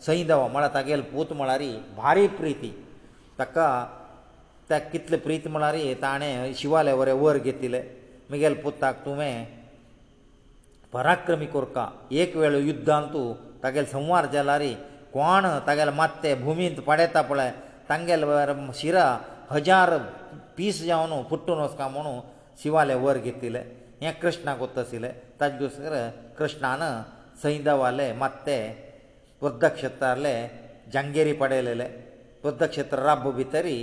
[0.06, 1.70] संहिदाव म्हळ्यार तागेले पूत म्हळ्यारी
[2.02, 2.70] भारी प्रिती
[3.38, 3.68] ताका
[4.70, 7.82] ताका कितले प्रीत म्हळ्यार ताणें शिवाले वरें वर घेतिल्लें
[8.30, 9.46] मिगेल पुताक तुवें
[10.92, 11.84] पराक्रमी कोरका
[12.22, 13.22] एक वेळ युद्धांतू
[13.62, 14.72] तागेल संवार जालारी
[15.14, 17.50] कोण तागेलें मात्ते भुमींत पाडेता पळय
[17.88, 18.24] तांगेल
[18.80, 19.04] शिरा
[19.50, 19.96] हजार
[20.56, 22.20] पीस जावन फुट्टून वचका म्हणू
[22.62, 23.58] शिवाले वर घेतिल्ले
[24.00, 25.10] हें कृष्णाक उत्त आशिल्लें
[25.40, 26.02] ताजे दुसरे
[26.38, 26.82] कृष्णान
[27.42, 28.56] सैदवाले मात्ते
[29.42, 30.34] वृद्धक्षेत्रारले
[30.92, 31.86] जांगेरी पडयलेले
[32.44, 33.76] वृद्धक्षेत्र राब भितरी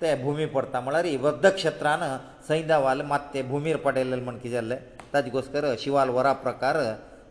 [0.00, 2.02] ते भुमी पडटा म्हळ्यार वृद्ध क्षेत्रान
[2.46, 4.76] सैंदवाल मात ते भुमीर पडयले म्हण कितें जाल्ले
[5.12, 6.76] ताजे गोस्कर शिवाल वरा प्रकार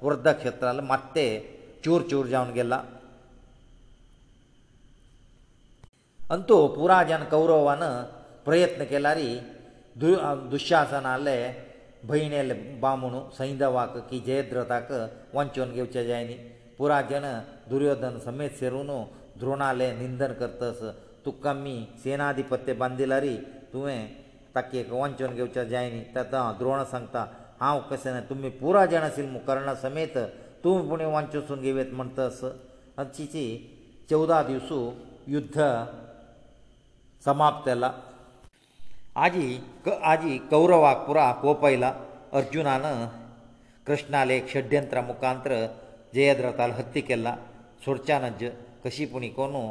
[0.02, 1.26] वृद्ध क्षेत्रान मात ते
[1.86, 2.82] चूर चूर जावन गेला
[6.36, 7.82] अंतु पुराजन कौरवान
[8.46, 9.18] प्रयत्न केल्यार
[10.02, 10.16] दु
[10.52, 11.38] दुशासनाले
[12.10, 12.54] भयणेले
[12.84, 14.92] बामूण सैंदवाक की जयद्रथाक
[15.36, 16.34] वंचून घेवचे जायनी
[16.78, 17.26] पुराजन
[17.70, 18.92] दुर्योधन समेत सेरून
[19.40, 20.84] द्रोणाले निंदन करतस
[21.30, 23.34] तुका आमी सेनाधिपत्य बांदिला रे
[23.74, 24.00] तुवें
[24.56, 27.22] ताका एक वंचन घेवचें जाय न्ही तेदा द्रोण सांगता
[27.62, 30.16] हांव कशें ना तुमी पुरा जाण आशिल्लो मुखारणा समेत
[30.64, 32.40] तुमी पुणे वंचसून घेवयात म्हणटस
[33.00, 33.46] तिची
[34.10, 34.80] चवदा दिवसो
[35.36, 35.58] युध्द
[37.26, 37.92] समाप्त जाला
[39.26, 39.46] आजी
[39.86, 41.92] क आजी कौरवाक पुरा कोप आयला
[42.40, 42.84] अर्जुनान
[43.88, 45.62] कृष्णाले षड्यंत्रा मुखांत्र
[46.16, 47.36] जयद्रताल हत्ती केला
[47.86, 48.44] सोडच्या नज
[48.86, 49.64] कशी पुणी कोणू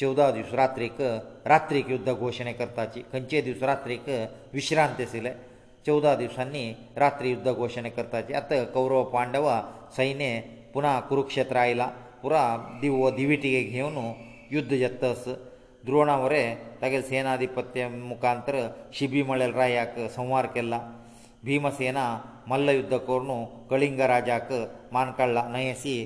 [0.00, 0.96] चौदा दीस रात्रीक
[1.52, 4.08] रात्रीक युध्द घोशणे करताची खंयचे दीस रात्रीक
[4.54, 5.30] विश्रांत आशिल्ले
[5.86, 6.64] चौदा दिसांनी
[6.96, 9.60] रात्री युध्द घोशणे करताची आतां कौरव पांडवा
[9.96, 10.40] सैन्य
[10.74, 11.86] पुना कुरुक्षेत्र आयला
[12.22, 12.42] पुरा
[12.80, 13.96] दिव दिवीटीक घेवन
[14.52, 15.24] युध्द जत्तस
[15.86, 18.58] द्रोणा वरें तागेले सेनाधिपत्य मुखांतर
[18.98, 20.80] शिबी मळेल रायाक संवार केला
[21.44, 22.06] भिमसेना
[22.50, 24.52] मल्ल युध्द करून कळिंग राजाक
[24.92, 25.96] मान काडला न्हय अशी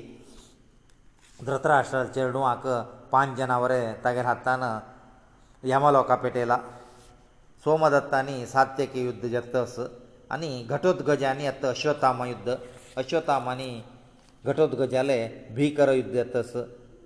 [1.47, 2.66] धृतराष्ट्र चेडवाक
[3.12, 4.62] पांच जनावरां तागेर हातान
[5.70, 6.56] यमलोका पेटयला
[7.64, 9.78] सोमदत्तांनी सात्यकी युध्द जेतस
[10.34, 12.48] आनी घटोत्गजांनी येत अश्वतामा युध्द
[13.00, 13.70] अश्वतामांनी
[14.44, 15.18] घटोत्गजाले
[15.56, 16.52] भिकर युध्द येतस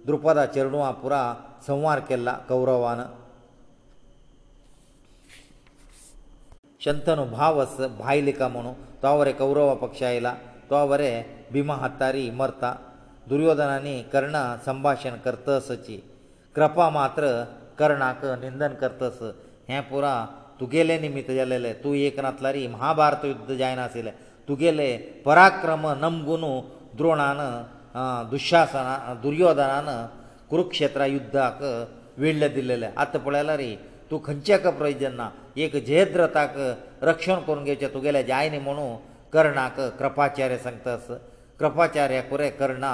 [0.07, 1.22] द्रुपदा चेडवां पुरा
[1.66, 3.00] संवार केला कौरवान
[6.84, 10.34] शंतनु भावस भायलिका म्हणून तो वरें कौरव पक्ष आयला
[10.70, 12.74] तो वरें भिमा हत्तारी मरता
[13.29, 15.97] दुर्योधनानी कर्ण संभाशण करतसची
[16.57, 17.27] कृपा मात्र
[17.79, 19.18] कर्णाक निंदन करतस
[19.68, 20.12] हें पुरा
[20.59, 24.12] तुगेले निमित्त जालेलें तूं एक रातलारी महाभारत युध्द जायनाशिल्लें
[24.49, 24.91] तुगेले
[25.27, 26.43] पराक्रम नमगून
[26.99, 27.39] द्रोणान
[28.33, 28.95] दुशासना
[29.25, 29.89] दुर्योधनान
[30.51, 31.59] कुरुक्षेत्रा युध्दाक
[32.22, 33.75] विळ्ळें दिल्लेलें आतां पळयलां रे
[34.11, 35.29] तूं खंयच्याक प्रयोजन ना
[35.64, 36.57] एक जयद्रथाक
[37.11, 38.95] रक्षण करून घेवचें तुगेलें जायना म्हणून
[39.33, 41.16] कर्णाक कृपाचार्य सांगता आसा
[41.59, 42.92] कृपाचार्य कुरे कर्णा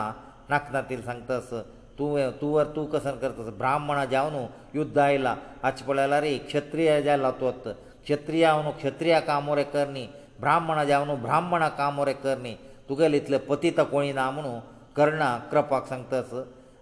[0.50, 1.50] नाकनातील सांगतास
[1.98, 7.68] तूं तूवर तूं कसन करतास ब्राह्मण जावन युद्ध आयला हाचे पळयला रे क्षत्रिय जाला तुवत
[8.02, 10.06] क्षत्रिय हांव न्हू क्षत्रिया कामो रे कर न्ही
[10.40, 12.54] ब्राह्मण जावन न्हू ब्राह्मणा कामो रे कर न्ही
[12.88, 14.52] तुगेले इतले पतीत कोणी ना म्हणू
[14.96, 16.32] कर्णा कृपाक सांगतास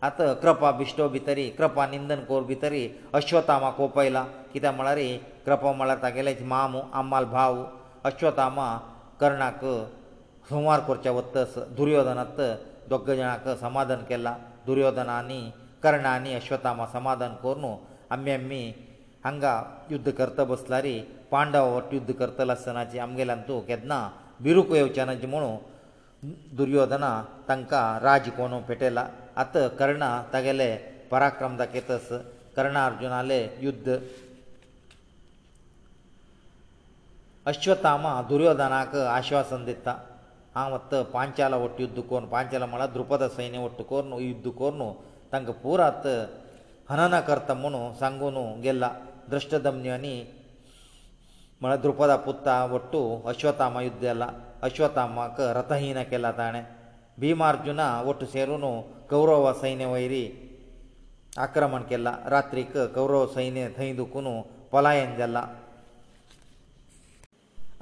[0.08, 2.88] आतां कृपा बिश्टो भितरी कृपा निंदन कोर भितरी
[3.20, 5.08] अश्वतामा कोपयला कित्याक म्हळ्यार रे
[5.46, 7.62] कृपा म्हळ्यार तागेलेच मामू आम्माल भाव
[8.10, 8.76] अश्वतामा
[9.20, 9.64] कर्णाक
[10.48, 12.38] संवार करचे वत्तस दुर्योधनांत
[12.90, 14.34] दोग जाणांक समाधान केलां
[14.66, 15.40] दुर्योधनांनी
[15.82, 17.64] कर्णांनी अश्वतामा समाधान करून
[18.14, 18.62] आमी आमी
[19.24, 19.54] हांगा
[19.90, 20.94] युध्द करता बसलारी
[21.30, 24.00] पांडव वट युध्द करतले आसतनाची आमगेल्यान तूं केदना
[24.46, 27.10] बिरुको येवचे ना म्हणून दुर्योधना
[27.48, 29.06] तांकां राज कोणू पेटयला
[29.42, 30.74] आतां कर्णा तागेले
[31.10, 32.08] पराक्रम दाखयतस
[32.56, 33.90] कर्णा अर्जुनाले युध्द
[37.50, 39.96] अश्वतामा दुर्योधनाक आश्वासन दिता
[40.66, 44.78] ಅವತ್ತ ಪಾಂಚಾಲ ಒಟ್ಟು ಯುದ್ಧಕೋರ್ ಪಾಂಚಾಲ ಮಡ ಧ್ರુપದ ಸೈನ್ಯ ಒಟ್ಟುಕೋರ್ ಯುದ್ಧಕೋರ್
[45.32, 46.04] ತಂಗ ಪೂರತ
[46.90, 48.84] ಹನನ ಕರ್ತಮ್ಮನು ಸಾಂಗೋನು ಗೆಲ್ಲ
[49.32, 50.14] ದೃಷ್ಟದಮ್ನ್ಯನಿ
[51.64, 53.00] ಮಡ ಧ್ರુપದಪುತ್ತಾ ಒಟ್ಟು
[53.32, 54.24] ಅಶ್ವತಾಮ ಯುದ್ಧೆ ಅಲ್ಲ
[54.66, 56.60] ಅಶ್ವತಾಮ ಕ ರತಹೀನ ಕೆಲ್ಲತಾನೆ
[57.22, 58.72] ಭೀಮ ಅರ್ಜುನ ಒಟ್ಟು ಸೇರುನು
[59.12, 60.24] ಕೌರವ ಸೈನ್ಯ ವೈರಿ
[61.44, 64.32] ಆಕ್ರಮಣ ಕೆಲ್ಲ ರಾತ್ರಿ ಕ ಕೌರವ ಸೈನ್ಯೆ ತೈಂದುಕೊನು
[64.74, 65.38] ಪಲಾಯೆنجಲ್ಲ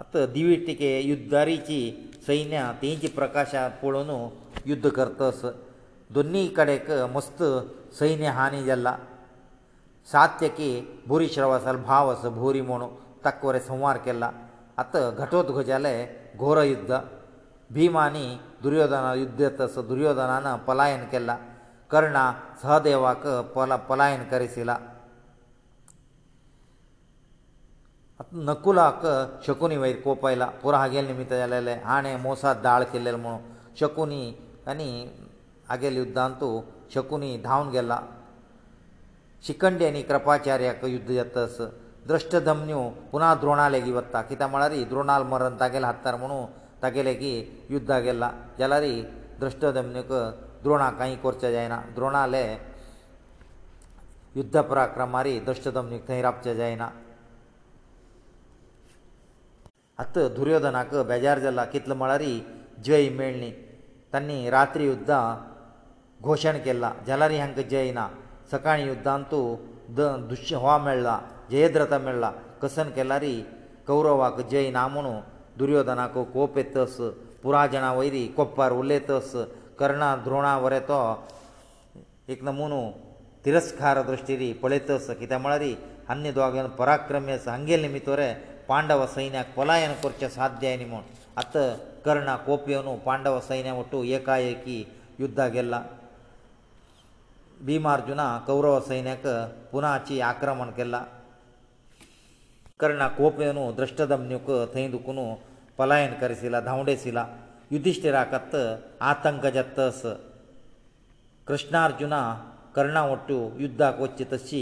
[0.03, 1.79] ಅತ ದಿವಿಟ್ಟಿಕೆ ಯುದ್ಧಾರಿಚಿ
[2.27, 4.17] ಸೈನ್ಯ ತೀಜ್ ಪ್ರಕಾಶಾಪೋಣೋ
[4.71, 5.41] ಯುದ್ಧ ಕರ್ತಸ
[6.17, 7.47] ದುನ್ನೀ ಕಡೆಕ ಮಸ್ತ
[8.01, 8.93] ಸೈನ್ಯ ಹಾನಿ ಇಲ್ಲಾ
[10.13, 10.69] ಸಾತ್ಯಕಿ
[11.11, 12.85] ಬೂರಿ ಶ್ರವಸಲ್ ಭಾವಸ ಬೂರಿ ಮೋನ
[13.25, 14.25] ತಕ್ವರೆ ಸಂवार ಕೆಲ್ಲ
[14.83, 15.95] ಅತ ಘಟೋದ್ ಘಜಲೆ
[16.43, 16.93] ಘೋರ ಯುದ್ಧ
[17.77, 18.27] ಭೀಮಾನಿ
[18.67, 21.33] ದುರ್ಯೋಧನನ ಯುದ್ಧತಸ ದುರ್ಯೋಧನನ ಪಲಾಯನ ಕೆಲ್ಲ
[21.95, 22.19] ಕರ್ಣ
[22.65, 23.25] ಸಹದೇವಕ
[23.89, 24.75] ಪಲಾಯನ ಕರಿಸила
[28.21, 29.01] आतां नकुलाक
[29.47, 33.37] शकुनी वयर कोप आयला पुरो हागेल निमित्त जालेले हाणें मोसाद दाळ केल्लेलो म्हूण
[33.81, 34.23] शकुनी
[34.71, 34.89] आनी
[35.71, 36.49] हागेल युद्धांतू
[36.95, 37.99] शकुनी धांवन गेला
[39.47, 41.61] शिकंडी आनी कृपाचार्याक युद्ध येतस
[42.09, 42.81] द्रश्टधम्यू
[43.13, 46.45] पुना द्रोणा लेगी वता कित्याक म्हळ्यार द्रोणाल मरण तागेले हत्तार म्हुणू
[46.83, 47.33] तागेले की
[47.71, 48.85] युद्धा गेला जाल्यार
[49.41, 50.13] द्रश्टधम्यूक
[50.63, 52.45] द्रोणा कांय करचें जायना द्रोणाले
[54.37, 56.89] युद्ध पराक्रमारी द्रश्टधम्यूक थंय राबचें जायना
[60.03, 62.33] ಅತ ದುರ್ಯೋಧನಕ ಬಜಾರ್ ಜಲ್ಲ ಕಿತ್ಲ ಮಳಾರಿ
[62.87, 63.51] ಜೈ ಮೇಳ್ನೆ
[64.13, 65.11] ತನ್ನಿ ರಾತ್ರಿ ಯುದ್ಧ
[66.29, 68.01] ಘೋಷಣಕೆಲ್ಲ ಜಲರಿ ಹಂಗ ಜೈನ
[68.53, 69.39] ಸಕಾಣಿ ಯುದ್ಧಾಂತು
[69.99, 71.15] ದ ದುಶ್ಯ ہوا ಮೇಳ್ಳಾ
[71.53, 72.31] ಜಯದ್ರಥ ಮೇಳ್ಳಾ
[72.61, 73.35] ಕೃಷ್ಣ ಕೆಲಾರಿ
[73.89, 75.15] ಕೌರವಾಗ್ ಜೈ ನಾಮನು
[75.61, 77.03] ದುರ್ಯೋಧನಕ ಕೋಪೆತ್ತಸ್
[77.45, 79.37] ಪುರಾಜನ ವೈರಿ ಕೊಪ್ಪರ್ ಉಲ್ಲೆತ್ತಸ್
[79.81, 80.93] ಕರ್ಣ ದ್ರೋಣಾವರೇತ
[82.33, 82.81] ಏಕ್ ನಮನು
[83.47, 85.73] ತಿರಸ್ಖಾರ ದೃಷ್ಟಿ รี ಪೊಳೆತ್ತಸ್ ಕಿತ ಮಳಾರಿ
[86.15, 88.29] ಅನ್ನಿ ದವಾಗನ ಪರಾಕ್ರಮ್ಯ ಸಾಹಗೆ ನಿಮಿತ್ತೋರೆ
[88.71, 91.01] ಪಾಂಡವ ಸೈನ್ಯಕ ಪಲಾಯನಕ್ಕೆurಚ ಸಾಧ್ಯ 애니ಮೋ
[91.43, 91.55] ಅತ
[92.07, 94.79] ಕರ್ಣ ಕೋಪ್ಯನು ಪಾಂಡವ ಸೈನ್ಯಮಟ್ಟು ಏಕಾಯಕಿ
[95.23, 95.75] ಯುದ್ಧಗೆಲ್ಲ
[97.67, 99.27] ভীಮ ಅರ್ಜುನ ಕೌರವ ಸೈನ್ಯಕ
[99.73, 100.97] ಪುನಾಚೀ ಆಕ್ರಮಣ ಕೆಲ
[102.83, 105.27] ಕರ್ಣ ಕೋಪ್ಯನು ದ್ರಷ್ಟದಮ್ನ್ಯು ತೆಯ್ದಕುನು
[105.79, 107.23] ಪಲಾಯನ ಕರಿಸила ಧಾೌಂಡೆसिला
[107.75, 108.57] ಯುಧಿಷ್ಠಿರ ಆಕತ್ತ
[109.11, 110.03] ಆತಂಕಜತ್ತಸ
[111.49, 112.15] ಕೃಷ್ಣ ಅರ್ಜುನ
[112.77, 114.61] ಕರ್ಣ ಒಟ್ಟು ಯುದ್ಧ ಕೊಚ್ಚಿತಸಿ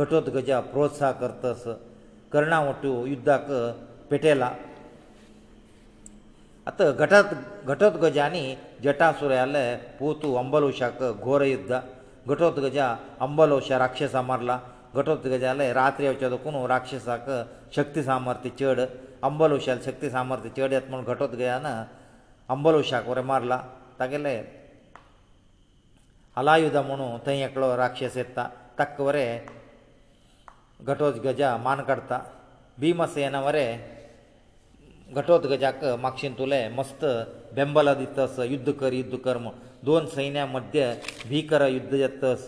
[0.00, 1.64] ಘಟೋದ್ಗಜ ಪ್ರೋತ್ಸಾಹ ಕರ್ತಸ
[2.34, 3.60] ಕর্ণಾಟು ಯುದ್ಧಕ್ಕೆ
[4.10, 4.50] ಪಟೇಲಾ
[6.70, 7.32] ಅತ ಘಟತ್
[7.72, 8.42] ಘಟದ್ ಗಜನಿ
[8.84, 9.64] ಜಟಾಸುರಯಲೆ
[9.98, 10.80] ಪೂತು ಅಂಬಲೋಷ
[11.26, 11.74] ಗೋರೆ ಯುದ್ಧ
[12.30, 12.78] ಘಟೋತ್ ಗಜ
[13.26, 14.52] ಅಂಬಲೋಷ ರಾಕ್ಷಸ ಮರ್ಲ
[14.98, 17.26] ಘಟೋತ್ ಗಜalle ರಾತ್ರಿವಚದಕನ ರಾಕ್ಷಸಕ
[17.76, 18.78] ಶಕ್ತಿ ಸಾಮರ್ಥ್ಯ ಚಡ
[19.28, 21.68] ಅಂಬಲೋಷಳ ಶಕ್ತಿ ಸಾಮರ್ಥ್ಯ ಚಡ ಯಾತ್ಮನ್ ಘಟೋತ್ ಗಯಾನ
[22.54, 23.54] ಅಂಬಲೋಷಕವರೆ ಮರ್ಲ
[24.00, 24.34] ತಗಲೇ
[26.42, 28.38] ಅಲಾಯುದಮನು ತೈ ಏಕಳ ರಾಕ್ಷಸೈತ್ತ
[28.80, 29.24] ತಕ್ಕವರೆ
[30.88, 32.12] ಘಟೋತ್ಗಜ ಮಾನಕಡತ
[32.82, 33.64] ಭೀಮಸೇನವರೆ
[35.18, 37.04] ಘಟೋತ್ಗಜಕ ಮಕ್ಷಿಂತುಲೆ ಮಸ್ತ
[37.56, 39.48] ಬೆಂಬಲ ದಿತ್ತಸ ಯುದ್ಧ ಕರಿ ಯುದ್ಧ ಕರ್ಮ
[39.86, 40.80] ದೋನ್ ಸೈನ್ಯ ಮಧ್ಯ
[41.30, 42.46] ಭೀಕರ ಯುದ್ಧ ಯತ್ತಸ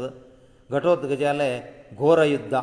[0.74, 1.50] ಘಟೋತ್ಗಜಲೆ
[2.00, 2.54] ಘೋರ ಯುದ್ಧ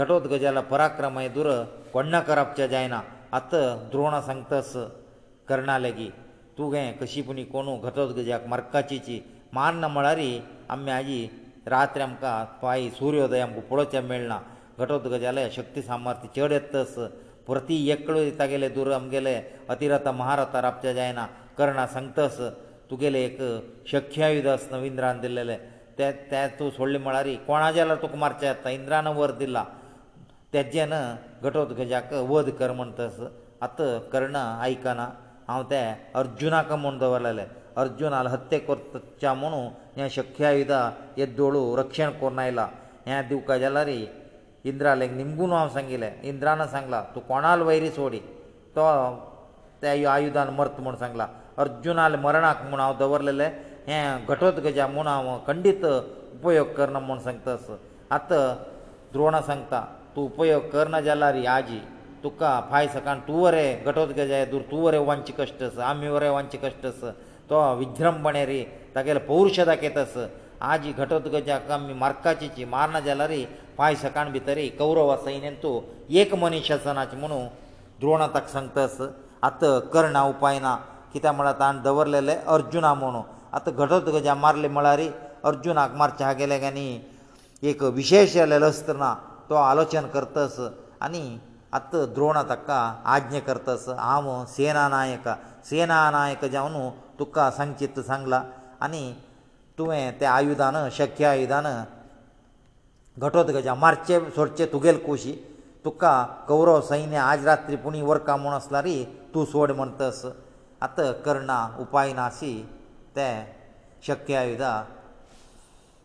[0.00, 1.50] ಘಟೋತ್ಗಜಲ ಪರಾಕ್ರಮ ಎದುರ
[1.94, 2.96] ಕೊಣ್ಣ ಕರಪ್ಚ ಜಾಯನ
[3.38, 3.52] ಅತ
[3.92, 4.72] ದ್ರೋಣ ಸಂಕ್ತಸ
[5.50, 6.08] ಕರ್ಣಾಲೆಗಿ
[6.58, 9.18] ತುಗೆ ಕಶಿಪುನಿ ಕೋನು ಘಟೋತ್ಗಜಕ ಮರ್ಕಚಿಚಿ
[9.58, 10.32] ಮಾನ್ನ ಮಳಾರಿ
[10.74, 11.20] ಅಮ್ಮ್ಯಾಜಿ
[11.74, 12.24] ರಾತ್ರಿ ಅಮ್ಕ
[12.62, 14.34] ಪಾಯಿ ಸೂರ್ಯೋದಯ ಅಮ್ಕ ಪುಳಚ ಮೇಳ್ನ
[14.80, 16.94] घटोत गजाले शक्ती सामर्थ्य चड येतस
[17.46, 19.34] प्रती एकडो तागेले दुर आमगेले
[19.72, 21.26] अतिरथ महारथ राबचे जायना
[21.58, 22.40] कर्णा सांगतस
[22.90, 23.38] तुगेले एक
[23.92, 25.56] शख्यायुध आस नविंद्रान दिल्लेले
[25.98, 29.64] ते ते तूं सोडले म्हळ्यार कोणा जाल्यार तुका मारचे येता इंद्रान वर दिला
[30.54, 30.92] तेजेन
[31.42, 33.20] घटोत गजाक वध कर म्हणटस
[33.66, 35.06] आतां कर्ण आयकना
[35.48, 35.82] हांव ते
[36.20, 37.42] अर्जुनाक म्हूण दवरलेले
[37.82, 39.62] अर्जून हाल हत्ते करच्या म्हुणू
[39.96, 40.80] हें शख्यायुधा
[41.16, 42.66] हे दोळू रक्षण करून आयला
[43.06, 43.88] हें दिवका जाल्यार
[44.70, 48.18] इंद्राल एक निमगून हांव सांगिल्लें इंद्रान सांगलां तूं कोणाल वैरी सोडी
[48.76, 48.88] तो
[49.80, 51.26] त्या आयुदान मर्त म्हूण सांगलां
[51.62, 53.46] अर्जुनाल मरणाक म्हूण हांव दवरलेले
[53.88, 57.56] हें घटोत्कजा म्हूण हांव खंडीत उपयोग करना म्हूण सांगता
[58.14, 58.32] आत
[59.12, 59.84] द्रोण सांगता
[60.16, 61.78] तूं उपयोग करना जाल्यार आजी
[62.24, 66.86] तुका फाय सकाळ तूं वरे घटोत्कजाय दूर तूं वरे वांचे कश्ट आमी वरे वांचे कश्ट
[67.50, 68.62] तो विज्रंभणे रे
[68.94, 70.16] तागेले पौरुश दाखयतास
[70.74, 73.30] आजी घटोत्कजाक आमी मारकाची मारना जाल्यार
[73.78, 75.78] पांय सकाळ भितर एक कौरव आसा इन्हें तूं
[76.22, 77.38] एक मनीस आसा नाच म्हणू
[78.00, 79.00] द्रोण ताका सांगतास
[79.48, 80.74] आतां कर्णा उपाय ना
[81.12, 83.22] कित्याक म्हळ्यार ताणें दवरलेले अर्जुना म्हणू
[83.56, 85.00] आतां घटोत्कजा मारले म्हळ्यार
[85.48, 87.00] अर्जुनाक मारचें हा गेले काय न्ही
[87.70, 89.14] एक विशेश जालेलो अस्त्र ना
[89.48, 90.58] तो आलोचन करतास
[91.06, 91.24] आनी
[91.78, 92.78] आतां द्रोण ताका
[93.14, 95.28] आज्ञा करतास हांव सेना नायक
[95.70, 98.42] सेना नायक जावन तुका सांगचीत सांगला
[98.86, 99.04] आनी
[99.78, 101.66] तुवें तें आयुदान शक्य आयुदान
[103.18, 105.32] घटोदकाच्या मारचे सोडचे तुगेल कुशी
[105.84, 106.12] तुका
[106.48, 109.02] कौरव सैन्य आज रात्री पुणी वर्का म्हूण आसला रे
[109.34, 110.24] तूं सोड म्हण तस
[110.82, 112.52] आतां कर्णा उपाय नाशी
[113.16, 113.28] ते
[114.06, 114.70] शक्य आयुदा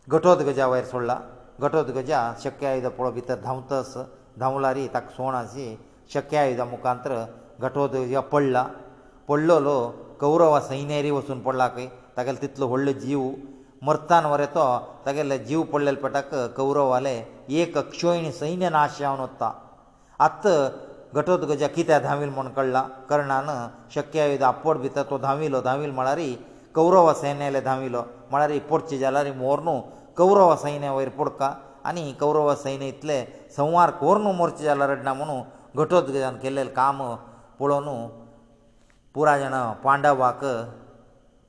[0.08, 1.18] घटोदकाच्या वयर सोडला
[1.60, 3.96] घटोदकाच्या शक्य आयुदा पळोवप भितर धांवतस
[4.40, 5.68] धांवला रे ताका सोण आशी
[6.14, 7.14] शक्य आयुदा मुखांतर
[7.60, 8.66] घटोदकाच्या पडला
[9.28, 9.78] पडलो
[10.20, 13.28] कौरव सैन्य रे वचून पडला खंय तागेलो तितलो व्हडलो जीव
[13.88, 14.64] मर्तान वर येतो
[15.04, 17.14] तागेले जीव पडलेले पेटाक कौरव आले
[17.60, 19.48] एक क्षोयणी सैन्य नाश जावन वता
[20.26, 20.48] आत्त
[21.16, 23.48] घटोदगजा कित्या धांवील म्हूण कळला कर्णान
[23.94, 26.20] शक्य आयुध आपोड भितर तो धांविलो धांवील म्हळ्यार
[26.74, 29.80] कौरव सैन्य आयले धांविलो म्हळ्यार पोडचे जाल्यार मोरनू
[30.16, 31.52] कौरव सैन्य वयर पोडका
[31.88, 33.24] आनी कौरव सैन्य इतले
[33.56, 37.02] संवार कोरनू मोरचे जाल्यार रडना म्हणून घटोदगजान केल्लेलें काम
[37.60, 37.88] पळोवन
[39.14, 39.52] पुराय जाण
[39.84, 40.44] पांडवाक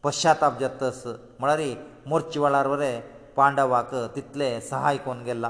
[0.05, 1.07] ಪಶ್ಯಾತವಜತಸ್
[1.41, 1.69] ಮಳರಿ
[2.11, 2.91] ಮೋರ್ಚಿವಾರರವರೆ
[3.37, 5.47] ಪಾಂಡವಾಕ ತಿತ್ಲೆ ಸಹಾಯ ಇಕೊಂಡೆಲ್ಲ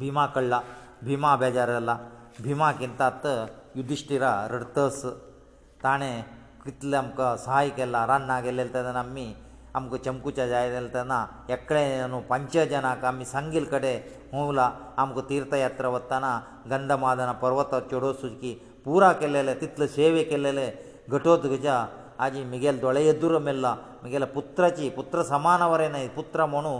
[0.00, 0.54] ಭೀಮಕಳ್ಳ
[1.06, 1.92] ಭೀಮಬೇಜರಲ್ಲ
[2.44, 3.32] ಭೀಮಕ್ಕಿಂತ ತ
[3.78, 5.04] ಯುಧಿಷ್ಠಿರ ರಡತಸ್
[5.82, 6.10] ತಾಣೆ
[6.62, 9.26] ಕಿತ್ಲಂಕ ಸಹಾಯ ಕೆಲ್ಲ ರನ್ನಗೆಲ್ಲ ತದನಮ್ಮಿ
[9.78, 11.12] ಅಮ್ಗು ಚಮಕುಚಾ ಜಾಯೆಲ್ ತನ
[11.56, 13.92] ಎಕ್ಕರೆನು ಪಂಚಾಯಜನ ಕಾಮಿ ಸಂგილಕಡೆ
[14.40, 14.60] ಓವಲ
[15.02, 16.24] ಅಮ್ಗು ತೀರ್ಥ ಯಾತ್ರೆ ಒತ್ತನ
[16.72, 18.52] ಗಂಧಮಾದನ ಪರ್ವತ ಚಡೋ ಸುಜಿ
[18.84, 20.66] پورا ಕೆಲ್ಲಲೆ ತಿತ್ಲೆ ಸೇವೆ ಕೆಲ್ಲಲೆ
[21.14, 21.66] ಗಟೋದ್ಗಜ
[22.24, 23.66] ಆಜಿ ಮಿಗೇಲ್ ದೊಳೆ ಎದ್ದುರಮೇಲ್ಲ
[24.02, 26.74] ಮಿಗೇಲ ಪುತ್ರಚಿ ಪುತ್ರ ಸಮಾನವರೇನ ಪುತ್ರಮೋನು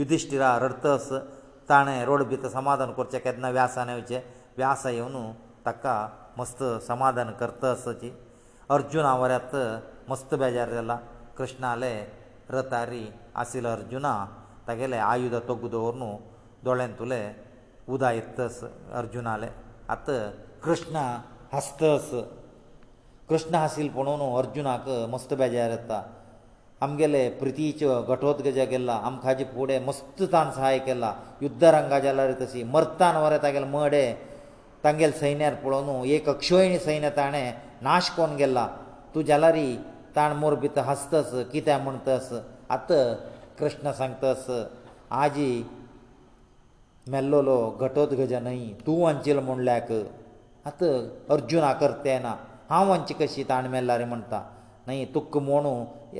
[0.00, 1.12] ಯುಧಿಷ್ಠಿರ ರರ್ಥಸ್
[1.70, 4.18] ತಾಣೇ ರೋಡ್ ಭಿತ ಸಮಾದಾನ ಕುರ್ಚೆ ಕದನ ವ್ಯಾಸನವಚೆ
[4.58, 5.22] ವ್ಯಾಸಾಯೆವನು
[5.66, 5.86] ತಕ್ಕ
[6.38, 8.10] ಮಸ್ತ ಸಮಾದಾನ ಕರ್ತಸಚಿ
[8.76, 9.54] ಅರ್ಜುನಾವರಯತ
[10.10, 10.94] ಮಸ್ತ ಬೇಜಾರಲ್ಲ
[11.38, 11.92] ಕೃಷ್ಣಾಲೆ
[12.54, 13.04] ರತಾರಿ
[13.40, 14.06] ಆಸಿಲ್ ಅರ್ಜುನ
[14.68, 16.10] ತಗೆಲೇ ಆಯುಧ ತೊಗ್ುದುವರುನು
[16.66, 17.22] ದೊಳೆಂತುಲೇ
[17.94, 18.56] ಉದಾಯಿರ್ತಸ
[19.00, 19.50] ಅರ್ಜುನಾಲೆ
[19.94, 20.08] ಅತ
[20.64, 20.96] ಕೃಷ್ಣ
[21.54, 22.10] ಹಸ್ತಸ
[23.30, 26.02] कृष्ण हासील पळोवन अर्जुनाक मस्त बेजार येता
[26.82, 31.12] आमगेले प्रितीचो घटोत्कजा केला आमकां हाजे फुडें मस्त तान सहाय केला
[31.42, 34.02] युद्धरंगा जाल्यार तशी मरतान वरे तागेले मडे
[34.84, 37.52] तांगेले सैन्यार पळोवन एक अक्षोयणी सैन्य ताणें
[37.82, 38.66] नाश कोन्न गेला
[39.14, 39.68] तूं जाल्यारी
[40.16, 42.32] ताण मोर भित हसतस कितें म्हण तस
[42.76, 42.92] आत
[43.58, 44.50] कृष्ण सांगतस
[45.22, 45.52] आजी
[47.12, 49.92] मेल्लोलो घटोत्कजा न्हय तूं वंचील म्हणल्याक
[50.66, 50.82] आत
[51.30, 52.34] अर्जुना करते ना
[52.70, 54.40] हांव वंचे कशी ताण मेल्ला रे म्हणटा
[54.86, 55.70] न्हय तुक्क म्हणू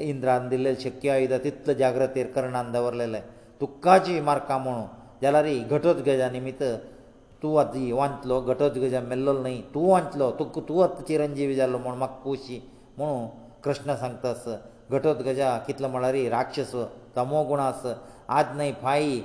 [0.00, 3.20] इंद्रान दिल्लें शक्य आयुदा तितलें जाग्रतेर कर्णान दवरलेलें
[3.60, 4.82] तुक्काची मार्कां म्हणू
[5.22, 6.62] जाल्यार ही घटोजगजा निमित्त
[7.42, 12.22] तूं आतां वांचलो घटोजगजा मेल्लो न्हय तूं वांचलो तुक्क तूं आतां चिरंजीवी जालो म्हूण म्हाका
[12.24, 12.58] खुशी
[12.98, 13.26] म्हुणू
[13.64, 14.44] कृष्ण सांगता आस
[14.90, 16.74] घटोजगजा कितलो म्हळ्यार राक्षस
[17.16, 17.86] तमो गुण आस
[18.40, 19.18] आज न्हय फाई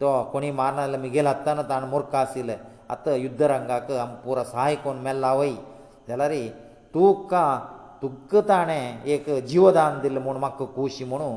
[0.00, 2.56] तो कोणी मारना जाल्यार म्हगेलो आतां ताणें मुर्ख आशिल्लें
[2.96, 5.54] आतां युद्ध रंगाक आमकां पुरो सहाय कोण मेल्ला वय
[6.08, 6.32] जाल्यार
[6.94, 7.44] तुका
[8.00, 11.28] तुका ताणें एक जिवदान दिलें म्हूण म्हाका खुशी म्हणू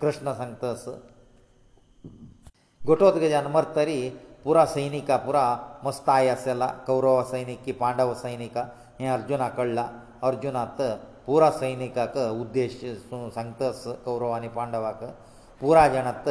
[0.00, 0.84] कृष्ण सांगतस
[2.92, 3.98] घटोत गजान मरतरी
[4.44, 5.42] पुरा सैनिका पुरा
[5.84, 8.62] मस्ताय आसला कौरव सैनीक की पांडव सैनिका
[9.00, 9.86] हें अर्जुना कळ्ळां
[10.28, 10.80] अर्जुनात
[11.26, 12.72] पुरा सैनिकाक उद्देश
[13.36, 15.02] सांगतस कौरव आनी पांडवाक
[15.60, 16.28] पुरा जाणांत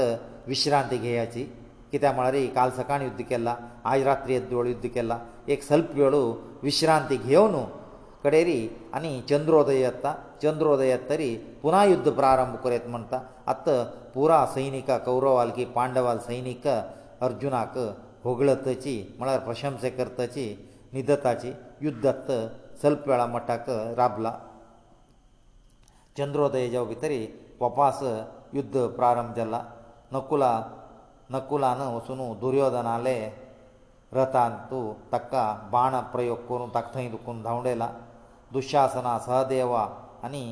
[0.47, 1.43] विश्रांती घेयाची
[1.91, 3.55] कित्याक म्हळ्यार काल सकाळीं युध्द केला
[3.91, 5.17] आयज रात्री येद्द वेळ युध्द केला
[5.55, 6.15] एक सल्प वेळ
[6.63, 7.55] विश्रांती घेवन
[8.23, 8.57] कडेरी
[8.95, 10.11] आनी चंद्रोदय येता
[10.41, 11.29] चंद्रोदय येतरी
[11.61, 13.19] पुना युध्द प्रारंभ करूं येता म्हणटा
[13.51, 16.67] आतां पुरा सैनिका कौरवाल की पांडवाल सैनीक
[17.27, 17.77] अर्जुनाक
[18.23, 20.45] होगळतची म्हळ्यार प्रशंसे करतची
[20.93, 21.51] निदताची
[21.81, 22.31] युध्दत
[22.81, 24.31] स्वल्प वेळा मठाक राबला
[26.17, 27.25] चंद्रोदय जावं भितरी
[27.59, 28.03] वपास
[28.53, 29.61] युध्द प्रारंभ जाला
[30.11, 30.51] नकुला
[31.33, 33.17] नकुलान वचून दुर्योधनाले
[34.13, 37.89] रथान तूं ताका बाण प्रयोग करून ताका थंय दुखून धांवडयला
[38.53, 39.81] दुशासना सहदेवा
[40.25, 40.43] आनी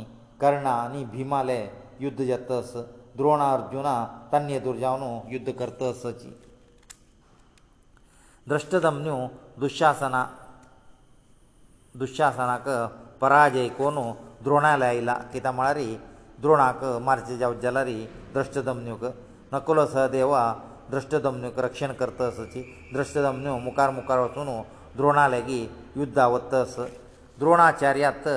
[0.42, 1.58] कर्णा आनी भिमाले
[2.02, 2.72] युध्द जातस
[3.18, 3.96] द्रोणा अर्जुना
[4.34, 6.30] तन्य दुर्जावन युध्द करतसची
[8.50, 9.16] द्रश्टदम्यो
[9.62, 10.24] दुशासना
[12.00, 12.70] दुशासनाक
[13.22, 13.98] पराजय कोन
[14.44, 15.78] द्रोणाले आयला कित्याक म्हळ्यार
[16.42, 17.88] द्रोणाक मारचे जावचे जाल्यार
[18.34, 19.04] द्रश्टदम्यूक
[19.52, 20.42] नकलो सहदेवा
[20.92, 24.50] द्रश्टदम्यूक रक्षण करतसची द्रश्टदम्यो मुखार मुखार वचून
[24.98, 25.62] द्रोणालेगी
[25.98, 26.76] युध्दा वतस
[27.40, 28.28] द्रोणाचार्यात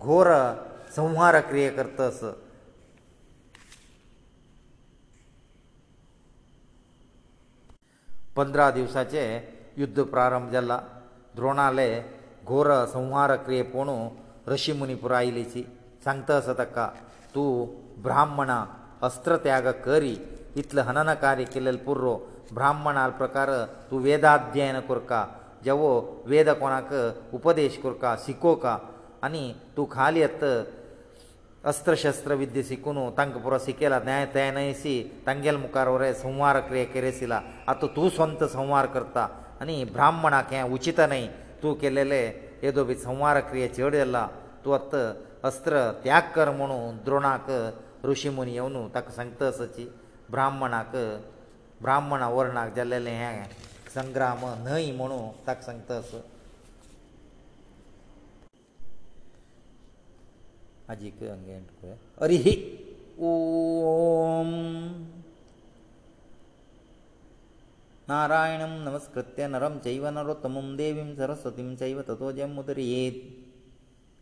[0.00, 0.26] घोर
[0.96, 2.20] संहार क्रिये करतस
[8.36, 9.22] पंदरा दिवसाचे
[9.78, 10.78] युध्द प्रारंभ जाला
[11.36, 11.88] द्रोणाले
[12.46, 14.08] घोर संहार क्रिये पळोवन
[14.50, 15.62] रशी मुनीपूर आयलीची
[16.04, 16.88] सांगता आसा ताका
[17.34, 17.66] तूं
[18.02, 18.64] ब्राह्मणा
[19.06, 20.16] अस्त्र त्याग करी
[20.60, 22.16] इतलें हनन कार्य केलेलें पुरो
[22.52, 23.50] ब्राह्मणा प्रकार
[23.90, 25.24] तूं वेदाध्ययन कोरका
[25.66, 25.90] जेवो
[26.30, 26.90] वेद कोणाक
[27.36, 28.74] उपदेश करका शिकोवका
[29.26, 29.44] आनी
[29.76, 30.42] तूं खाली येत
[31.70, 34.94] अस्त्र शस्त्र विद्य शिकून तांकां पुरो शिकयला न्याय तें न्हयसी
[35.26, 37.40] तांगेल मुखार वरें संवार क्रिया केरेसिला
[37.70, 39.24] आतां तूं स्वंत संवार करता
[39.62, 41.26] आनी ब्राह्मणाक हें उचित न्हय
[41.62, 42.22] तूं केलेले
[42.62, 44.24] येदो बी संवार क्रिया चड जाला
[44.64, 44.94] तूं आत
[45.50, 47.50] अस्त्र त्याग कर म्हणून द्रोणाक
[48.12, 49.88] ऋषी मुनी येवन ताका सांगता असोची
[50.30, 50.96] ब्राह्मणाक
[51.82, 53.42] ब्राह्मणा वर्णाक जाल्लेलें हें
[53.96, 56.10] संग्राम न्हय म्हणून ताका सांगतास
[60.94, 61.92] आजीक हांगे
[62.24, 62.52] अरे ही
[63.28, 64.50] ओम
[68.08, 73.24] नारायणं नमस्कृत्य नरं चैव नरोत्तमं देवीं सरस्वतीं चैव ततोजं मुदुरियेत्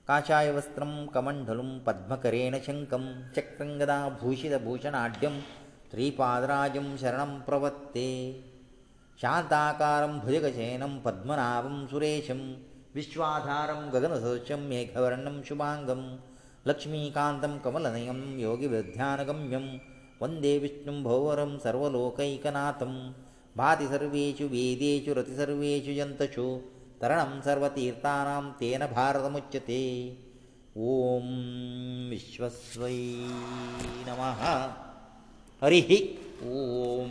[0.09, 3.07] काषाय वस्त्रं कमण्डलुं पद्मकरेण शङ्कं
[3.37, 5.41] चक्रङ्गदा भूषितभूषणाढ्यं
[5.93, 8.09] श्रीपादराजं शरणं प्रवत्ते
[9.23, 12.41] శాంతాకారం భుజగశయనం పద్మనాభం సురేశం
[12.97, 16.03] విశ్వాధారం గగనసదృశ్యం మేఘవర్ణం శుభాంగం
[16.69, 19.67] లక్ష్మీకాంతం కమలనయం యోగివృద్ధ్యానగమ్యం
[20.23, 22.95] వందే విష్ణుం భోవరం సర్వోకైకనాథం
[23.61, 26.47] భాతి సర్వేషు వేదేషు రతి సర్వేషు జంతషు
[27.03, 29.83] తరణం సర్వతీర్థానాం తేన భారతముచ్యతే
[30.95, 31.29] ఓం
[32.13, 32.99] విశ్వస్వై
[34.09, 34.43] నమః
[35.65, 35.93] హరిః
[36.63, 37.11] ఓం